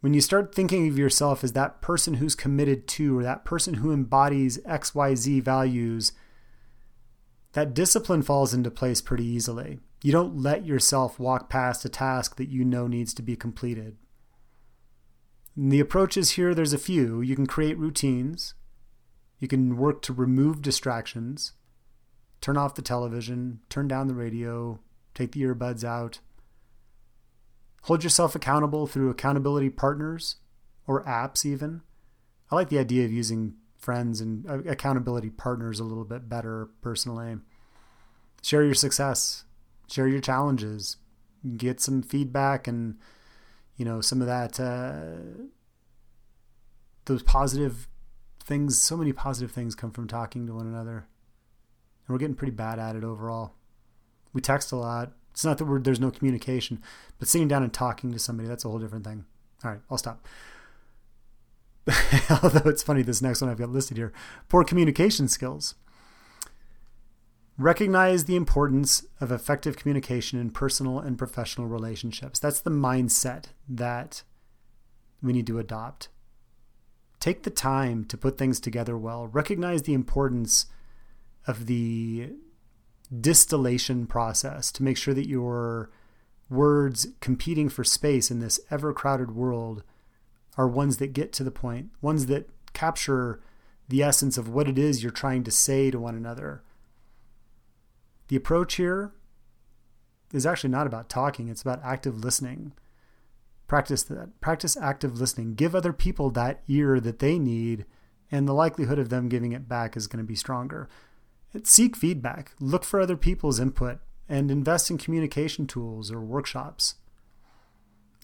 When 0.00 0.14
you 0.14 0.22
start 0.22 0.54
thinking 0.54 0.88
of 0.88 0.96
yourself 0.96 1.44
as 1.44 1.52
that 1.52 1.82
person 1.82 2.14
who's 2.14 2.34
committed 2.34 2.88
to 2.88 3.18
or 3.18 3.22
that 3.22 3.44
person 3.44 3.74
who 3.74 3.92
embodies 3.92 4.56
XYZ 4.58 5.42
values, 5.42 6.12
that 7.52 7.74
discipline 7.74 8.22
falls 8.22 8.54
into 8.54 8.70
place 8.70 9.02
pretty 9.02 9.26
easily. 9.26 9.80
You 10.02 10.12
don't 10.12 10.40
let 10.40 10.64
yourself 10.64 11.18
walk 11.18 11.50
past 11.50 11.84
a 11.84 11.90
task 11.90 12.36
that 12.36 12.48
you 12.48 12.64
know 12.64 12.86
needs 12.86 13.12
to 13.12 13.22
be 13.22 13.36
completed. 13.36 13.98
And 15.56 15.72
the 15.72 15.80
approaches 15.80 16.32
here, 16.32 16.54
there's 16.54 16.74
a 16.74 16.78
few. 16.78 17.20
You 17.20 17.34
can 17.34 17.46
create 17.46 17.78
routines. 17.78 18.54
You 19.38 19.48
can 19.48 19.76
work 19.76 20.02
to 20.02 20.12
remove 20.12 20.62
distractions. 20.62 21.52
Turn 22.40 22.56
off 22.56 22.74
the 22.74 22.82
television, 22.82 23.60
turn 23.68 23.88
down 23.88 24.06
the 24.06 24.14
radio, 24.14 24.78
take 25.14 25.32
the 25.32 25.42
earbuds 25.42 25.82
out. 25.82 26.20
Hold 27.82 28.04
yourself 28.04 28.34
accountable 28.34 28.86
through 28.86 29.10
accountability 29.10 29.70
partners 29.70 30.36
or 30.86 31.04
apps, 31.04 31.44
even. 31.44 31.82
I 32.50 32.54
like 32.54 32.68
the 32.68 32.78
idea 32.78 33.04
of 33.04 33.12
using 33.12 33.54
friends 33.78 34.20
and 34.20 34.48
uh, 34.48 34.58
accountability 34.68 35.30
partners 35.30 35.80
a 35.80 35.84
little 35.84 36.04
bit 36.04 36.28
better 36.28 36.68
personally. 36.82 37.36
Share 38.42 38.62
your 38.62 38.74
success, 38.74 39.44
share 39.88 40.08
your 40.08 40.20
challenges, 40.20 40.96
get 41.56 41.80
some 41.80 42.02
feedback 42.02 42.68
and 42.68 42.96
you 43.76 43.84
know 43.84 44.00
some 44.00 44.20
of 44.20 44.26
that 44.26 44.58
uh, 44.58 45.46
those 47.04 47.22
positive 47.22 47.88
things 48.42 48.80
so 48.80 48.96
many 48.96 49.12
positive 49.12 49.50
things 49.50 49.74
come 49.74 49.90
from 49.90 50.06
talking 50.06 50.46
to 50.46 50.54
one 50.54 50.66
another. 50.66 51.06
And 52.06 52.14
we're 52.14 52.18
getting 52.18 52.36
pretty 52.36 52.52
bad 52.52 52.78
at 52.78 52.94
it 52.94 53.02
overall. 53.02 53.54
We 54.32 54.40
text 54.40 54.70
a 54.70 54.76
lot. 54.76 55.12
It's 55.32 55.44
not 55.44 55.58
that 55.58 55.84
there's 55.84 56.00
no 56.00 56.10
communication 56.10 56.82
but 57.18 57.28
sitting 57.28 57.48
down 57.48 57.62
and 57.62 57.72
talking 57.72 58.12
to 58.12 58.18
somebody 58.18 58.48
that's 58.48 58.64
a 58.64 58.68
whole 58.68 58.78
different 58.78 59.04
thing. 59.04 59.24
All 59.64 59.70
right 59.70 59.80
i'll 59.90 59.98
stop. 59.98 60.26
Although 62.42 62.68
it's 62.70 62.82
funny 62.82 63.02
this 63.02 63.22
next 63.22 63.40
one 63.40 63.50
i've 63.50 63.58
got 63.58 63.70
listed 63.70 63.96
here. 63.96 64.12
Poor 64.48 64.64
communication 64.64 65.28
skills 65.28 65.74
Recognize 67.58 68.24
the 68.24 68.36
importance 68.36 69.06
of 69.18 69.32
effective 69.32 69.76
communication 69.76 70.38
in 70.38 70.50
personal 70.50 70.98
and 70.98 71.16
professional 71.16 71.66
relationships. 71.66 72.38
That's 72.38 72.60
the 72.60 72.70
mindset 72.70 73.46
that 73.66 74.22
we 75.22 75.32
need 75.32 75.46
to 75.46 75.58
adopt. 75.58 76.08
Take 77.18 77.44
the 77.44 77.50
time 77.50 78.04
to 78.06 78.18
put 78.18 78.36
things 78.36 78.60
together 78.60 78.98
well. 78.98 79.28
Recognize 79.28 79.82
the 79.82 79.94
importance 79.94 80.66
of 81.46 81.66
the 81.66 82.32
distillation 83.20 84.06
process 84.06 84.70
to 84.72 84.82
make 84.82 84.98
sure 84.98 85.14
that 85.14 85.28
your 85.28 85.90
words 86.50 87.08
competing 87.20 87.70
for 87.70 87.84
space 87.84 88.30
in 88.30 88.40
this 88.40 88.60
ever 88.70 88.92
crowded 88.92 89.30
world 89.30 89.82
are 90.58 90.68
ones 90.68 90.98
that 90.98 91.14
get 91.14 91.32
to 91.32 91.44
the 91.44 91.50
point, 91.50 91.90
ones 92.02 92.26
that 92.26 92.50
capture 92.74 93.40
the 93.88 94.02
essence 94.02 94.36
of 94.36 94.48
what 94.48 94.68
it 94.68 94.76
is 94.76 95.02
you're 95.02 95.10
trying 95.10 95.42
to 95.44 95.50
say 95.50 95.90
to 95.90 95.98
one 95.98 96.16
another 96.16 96.62
the 98.28 98.36
approach 98.36 98.74
here 98.74 99.12
is 100.32 100.46
actually 100.46 100.70
not 100.70 100.86
about 100.86 101.08
talking, 101.08 101.48
it's 101.48 101.62
about 101.62 101.80
active 101.84 102.22
listening. 102.24 102.72
Practice 103.68 104.02
that. 104.04 104.40
Practice 104.40 104.76
active 104.76 105.18
listening. 105.18 105.54
Give 105.54 105.74
other 105.74 105.92
people 105.92 106.30
that 106.30 106.62
ear 106.68 107.00
that 107.00 107.18
they 107.18 107.38
need, 107.38 107.84
and 108.30 108.46
the 108.46 108.54
likelihood 108.54 108.98
of 108.98 109.08
them 109.08 109.28
giving 109.28 109.52
it 109.52 109.68
back 109.68 109.96
is 109.96 110.06
going 110.06 110.22
to 110.22 110.28
be 110.28 110.36
stronger. 110.36 110.88
Seek 111.64 111.96
feedback. 111.96 112.52
Look 112.60 112.84
for 112.84 113.00
other 113.00 113.16
people's 113.16 113.58
input 113.58 113.98
and 114.28 114.50
invest 114.50 114.90
in 114.90 114.98
communication 114.98 115.66
tools 115.66 116.12
or 116.12 116.20
workshops. 116.20 116.96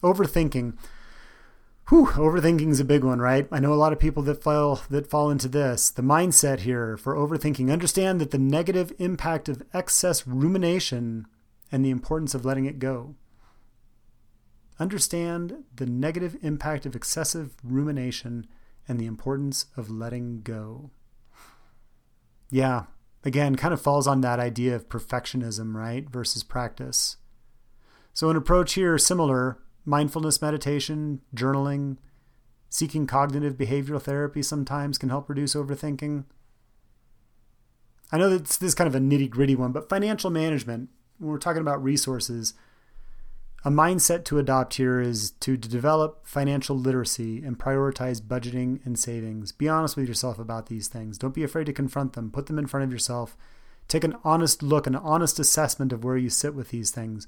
Overthinking. 0.02 0.76
Whew, 1.88 2.06
overthinking 2.06 2.70
is 2.70 2.80
a 2.80 2.84
big 2.84 3.04
one, 3.04 3.18
right? 3.18 3.46
I 3.50 3.60
know 3.60 3.72
a 3.72 3.74
lot 3.74 3.92
of 3.92 3.98
people 3.98 4.22
that 4.24 4.42
fall 4.42 4.80
that 4.88 5.10
fall 5.10 5.30
into 5.30 5.48
this. 5.48 5.90
The 5.90 6.02
mindset 6.02 6.60
here 6.60 6.96
for 6.96 7.14
overthinking. 7.14 7.70
Understand 7.70 8.20
that 8.20 8.30
the 8.30 8.38
negative 8.38 8.92
impact 8.98 9.48
of 9.48 9.62
excess 9.74 10.26
rumination 10.26 11.26
and 11.70 11.84
the 11.84 11.90
importance 11.90 12.34
of 12.34 12.44
letting 12.44 12.66
it 12.66 12.78
go. 12.78 13.16
Understand 14.78 15.64
the 15.74 15.86
negative 15.86 16.36
impact 16.42 16.86
of 16.86 16.96
excessive 16.96 17.54
rumination 17.62 18.46
and 18.88 18.98
the 18.98 19.06
importance 19.06 19.66
of 19.76 19.90
letting 19.90 20.40
go. 20.42 20.90
Yeah, 22.50 22.84
again, 23.24 23.56
kind 23.56 23.72
of 23.72 23.80
falls 23.80 24.06
on 24.06 24.20
that 24.20 24.40
idea 24.40 24.74
of 24.74 24.88
perfectionism, 24.88 25.74
right? 25.74 26.08
Versus 26.08 26.42
practice. 26.42 27.16
So, 28.12 28.28
an 28.28 28.36
approach 28.36 28.74
here 28.74 28.98
similar 28.98 29.61
mindfulness 29.84 30.40
meditation, 30.40 31.20
journaling, 31.34 31.96
seeking 32.68 33.06
cognitive 33.06 33.54
behavioral 33.54 34.00
therapy 34.00 34.42
sometimes 34.42 34.98
can 34.98 35.10
help 35.10 35.28
reduce 35.28 35.54
overthinking. 35.54 36.24
I 38.10 38.18
know 38.18 38.30
that 38.30 38.44
this 38.44 38.62
is 38.62 38.74
kind 38.74 38.88
of 38.88 38.94
a 38.94 39.00
nitty 39.00 39.30
gritty 39.30 39.54
one, 39.54 39.72
but 39.72 39.88
financial 39.88 40.30
management, 40.30 40.90
when 41.18 41.30
we're 41.30 41.38
talking 41.38 41.62
about 41.62 41.82
resources, 41.82 42.54
a 43.64 43.70
mindset 43.70 44.24
to 44.24 44.38
adopt 44.38 44.74
here 44.74 45.00
is 45.00 45.30
to 45.40 45.56
develop 45.56 46.26
financial 46.26 46.76
literacy 46.76 47.42
and 47.44 47.58
prioritize 47.58 48.20
budgeting 48.20 48.84
and 48.84 48.98
savings. 48.98 49.52
Be 49.52 49.68
honest 49.68 49.96
with 49.96 50.08
yourself 50.08 50.38
about 50.38 50.66
these 50.66 50.88
things. 50.88 51.16
Don't 51.16 51.34
be 51.34 51.44
afraid 51.44 51.66
to 51.66 51.72
confront 51.72 52.14
them. 52.14 52.30
Put 52.30 52.46
them 52.46 52.58
in 52.58 52.66
front 52.66 52.84
of 52.84 52.92
yourself. 52.92 53.36
Take 53.86 54.02
an 54.02 54.16
honest 54.24 54.62
look, 54.62 54.86
an 54.86 54.96
honest 54.96 55.38
assessment 55.38 55.92
of 55.92 56.02
where 56.02 56.16
you 56.16 56.28
sit 56.28 56.54
with 56.54 56.70
these 56.70 56.90
things. 56.90 57.26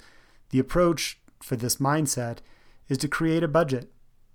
The 0.50 0.58
approach 0.58 1.20
for 1.44 1.56
this 1.56 1.76
mindset 1.76 2.38
is 2.88 2.96
to 2.98 3.08
create 3.08 3.42
a 3.42 3.48
budget, 3.48 3.92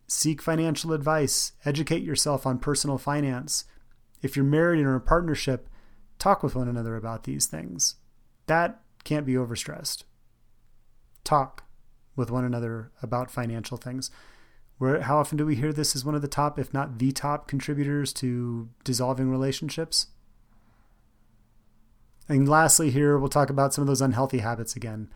seek 0.07 0.41
financial 0.41 0.93
advice, 0.93 1.53
educate 1.65 2.03
yourself 2.03 2.45
on 2.45 2.59
personal 2.59 2.99
finance. 2.99 3.65
If 4.21 4.35
you're 4.35 4.45
married 4.45 4.85
or 4.85 4.91
in 4.91 4.95
a 4.95 4.99
partnership, 4.99 5.67
talk 6.19 6.43
with 6.43 6.55
one 6.55 6.67
another 6.67 6.95
about 6.95 7.23
these 7.23 7.47
things. 7.47 7.95
That 8.45 8.81
can't 9.03 9.25
be 9.25 9.33
overstressed. 9.33 10.03
Talk 11.23 11.63
with 12.15 12.29
one 12.29 12.45
another 12.45 12.91
about 13.01 13.31
financial 13.31 13.77
things. 13.77 14.11
Where 14.77 15.01
how 15.01 15.17
often 15.17 15.37
do 15.37 15.45
we 15.45 15.55
hear 15.55 15.73
this 15.73 15.95
as 15.95 16.05
one 16.05 16.15
of 16.15 16.21
the 16.21 16.27
top, 16.27 16.59
if 16.59 16.73
not 16.73 16.99
the 16.99 17.11
top, 17.11 17.47
contributors 17.47 18.13
to 18.13 18.69
dissolving 18.83 19.31
relationships? 19.31 20.07
And 22.27 22.47
lastly, 22.47 22.91
here 22.91 23.17
we'll 23.17 23.29
talk 23.29 23.49
about 23.49 23.73
some 23.73 23.81
of 23.81 23.87
those 23.87 24.01
unhealthy 24.01 24.39
habits 24.39 24.75
again. 24.75 25.09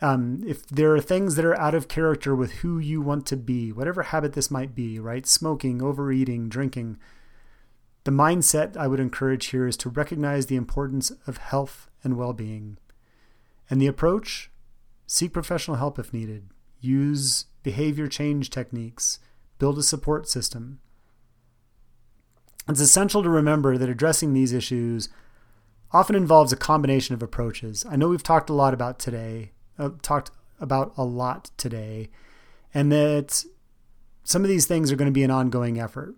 Um, 0.00 0.42
if 0.46 0.66
there 0.66 0.94
are 0.94 1.00
things 1.00 1.36
that 1.36 1.44
are 1.44 1.58
out 1.58 1.74
of 1.74 1.88
character 1.88 2.34
with 2.34 2.52
who 2.56 2.78
you 2.78 3.00
want 3.00 3.26
to 3.26 3.36
be, 3.36 3.72
whatever 3.72 4.02
habit 4.02 4.32
this 4.32 4.50
might 4.50 4.74
be, 4.74 4.98
right? 4.98 5.26
Smoking, 5.26 5.80
overeating, 5.80 6.48
drinking. 6.48 6.98
The 8.04 8.10
mindset 8.10 8.76
I 8.76 8.86
would 8.86 9.00
encourage 9.00 9.46
here 9.46 9.66
is 9.66 9.76
to 9.78 9.88
recognize 9.88 10.46
the 10.46 10.56
importance 10.56 11.10
of 11.26 11.38
health 11.38 11.88
and 12.02 12.16
well 12.16 12.32
being. 12.32 12.76
And 13.70 13.80
the 13.80 13.86
approach 13.86 14.50
seek 15.06 15.32
professional 15.32 15.78
help 15.78 15.98
if 15.98 16.12
needed, 16.12 16.50
use 16.80 17.46
behavior 17.62 18.06
change 18.06 18.50
techniques, 18.50 19.20
build 19.58 19.78
a 19.78 19.82
support 19.82 20.28
system. 20.28 20.80
It's 22.68 22.80
essential 22.80 23.22
to 23.22 23.30
remember 23.30 23.78
that 23.78 23.88
addressing 23.88 24.32
these 24.32 24.52
issues 24.52 25.08
often 25.92 26.16
involves 26.16 26.52
a 26.52 26.56
combination 26.56 27.14
of 27.14 27.22
approaches. 27.22 27.86
I 27.88 27.96
know 27.96 28.08
we've 28.08 28.22
talked 28.22 28.50
a 28.50 28.54
lot 28.54 28.74
about 28.74 28.98
today 28.98 29.52
uh, 29.78 29.90
talked 30.02 30.30
about 30.60 30.92
a 30.96 31.04
lot 31.04 31.50
today, 31.56 32.10
and 32.72 32.90
that 32.92 33.44
some 34.24 34.42
of 34.42 34.48
these 34.48 34.66
things 34.66 34.90
are 34.90 34.96
going 34.96 35.10
to 35.10 35.12
be 35.12 35.24
an 35.24 35.30
ongoing 35.30 35.78
effort. 35.78 36.14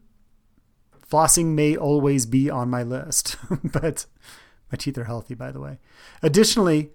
Flossing 1.11 1.55
may 1.55 1.77
always 1.77 2.27
be 2.27 2.51
on 2.51 2.69
my 2.69 2.83
list, 2.83 3.37
but 3.65 4.07
my 4.71 4.77
teeth 4.77 4.99
are 4.99 5.05
healthy, 5.05 5.35
by 5.35 5.53
the 5.53 5.61
way. 5.61 5.79
Additionally, 6.23 6.91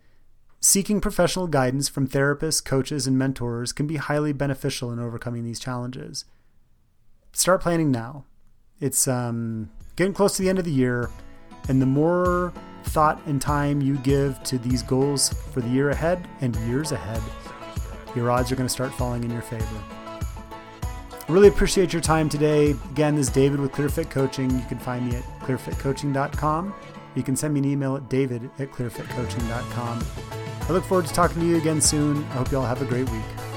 seeking 0.59 1.01
professional 1.01 1.47
guidance 1.47 1.89
from 1.89 2.07
therapists, 2.07 2.63
coaches, 2.63 3.07
and 3.07 3.17
mentors 3.17 3.73
can 3.73 3.87
be 3.87 3.97
highly 3.97 4.33
beneficial 4.33 4.91
in 4.91 4.99
overcoming 4.99 5.43
these 5.43 5.59
challenges. 5.59 6.25
start 7.33 7.61
planning 7.61 7.91
now. 7.91 8.25
It's 8.79 9.07
um, 9.07 9.69
getting 9.95 10.13
close 10.13 10.35
to 10.35 10.41
the 10.41 10.49
end 10.49 10.59
of 10.59 10.65
the 10.65 10.71
year, 10.71 11.09
and 11.67 11.81
the 11.81 11.85
more 11.85 12.53
thought 12.83 13.21
and 13.25 13.41
time 13.41 13.81
you 13.81 13.97
give 13.97 14.41
to 14.43 14.57
these 14.57 14.81
goals 14.81 15.29
for 15.51 15.61
the 15.61 15.69
year 15.69 15.89
ahead 15.89 16.27
and 16.41 16.55
years 16.67 16.91
ahead, 16.91 17.21
your 18.15 18.31
odds 18.31 18.51
are 18.51 18.55
going 18.55 18.67
to 18.67 18.73
start 18.73 18.93
falling 18.93 19.23
in 19.23 19.31
your 19.31 19.41
favor. 19.41 19.83
Really 21.27 21.47
appreciate 21.47 21.93
your 21.93 22.01
time 22.01 22.27
today. 22.27 22.71
Again, 22.91 23.15
this 23.15 23.27
is 23.27 23.33
David 23.33 23.59
with 23.59 23.71
ClearFit 23.71 24.09
Coaching. 24.09 24.51
You 24.51 24.65
can 24.67 24.79
find 24.79 25.09
me 25.09 25.15
at 25.15 25.23
clearfitcoaching.com. 25.39 26.73
You 27.15 27.23
can 27.23 27.35
send 27.35 27.53
me 27.53 27.59
an 27.59 27.65
email 27.65 27.95
at 27.95 28.09
david 28.09 28.49
at 28.59 28.71
clearfitcoaching.com. 28.71 30.05
I 30.61 30.71
look 30.71 30.83
forward 30.83 31.07
to 31.07 31.13
talking 31.13 31.41
to 31.41 31.47
you 31.47 31.57
again 31.57 31.81
soon. 31.81 32.17
I 32.17 32.33
hope 32.33 32.51
you 32.51 32.57
all 32.57 32.65
have 32.65 32.81
a 32.81 32.85
great 32.85 33.09
week. 33.09 33.50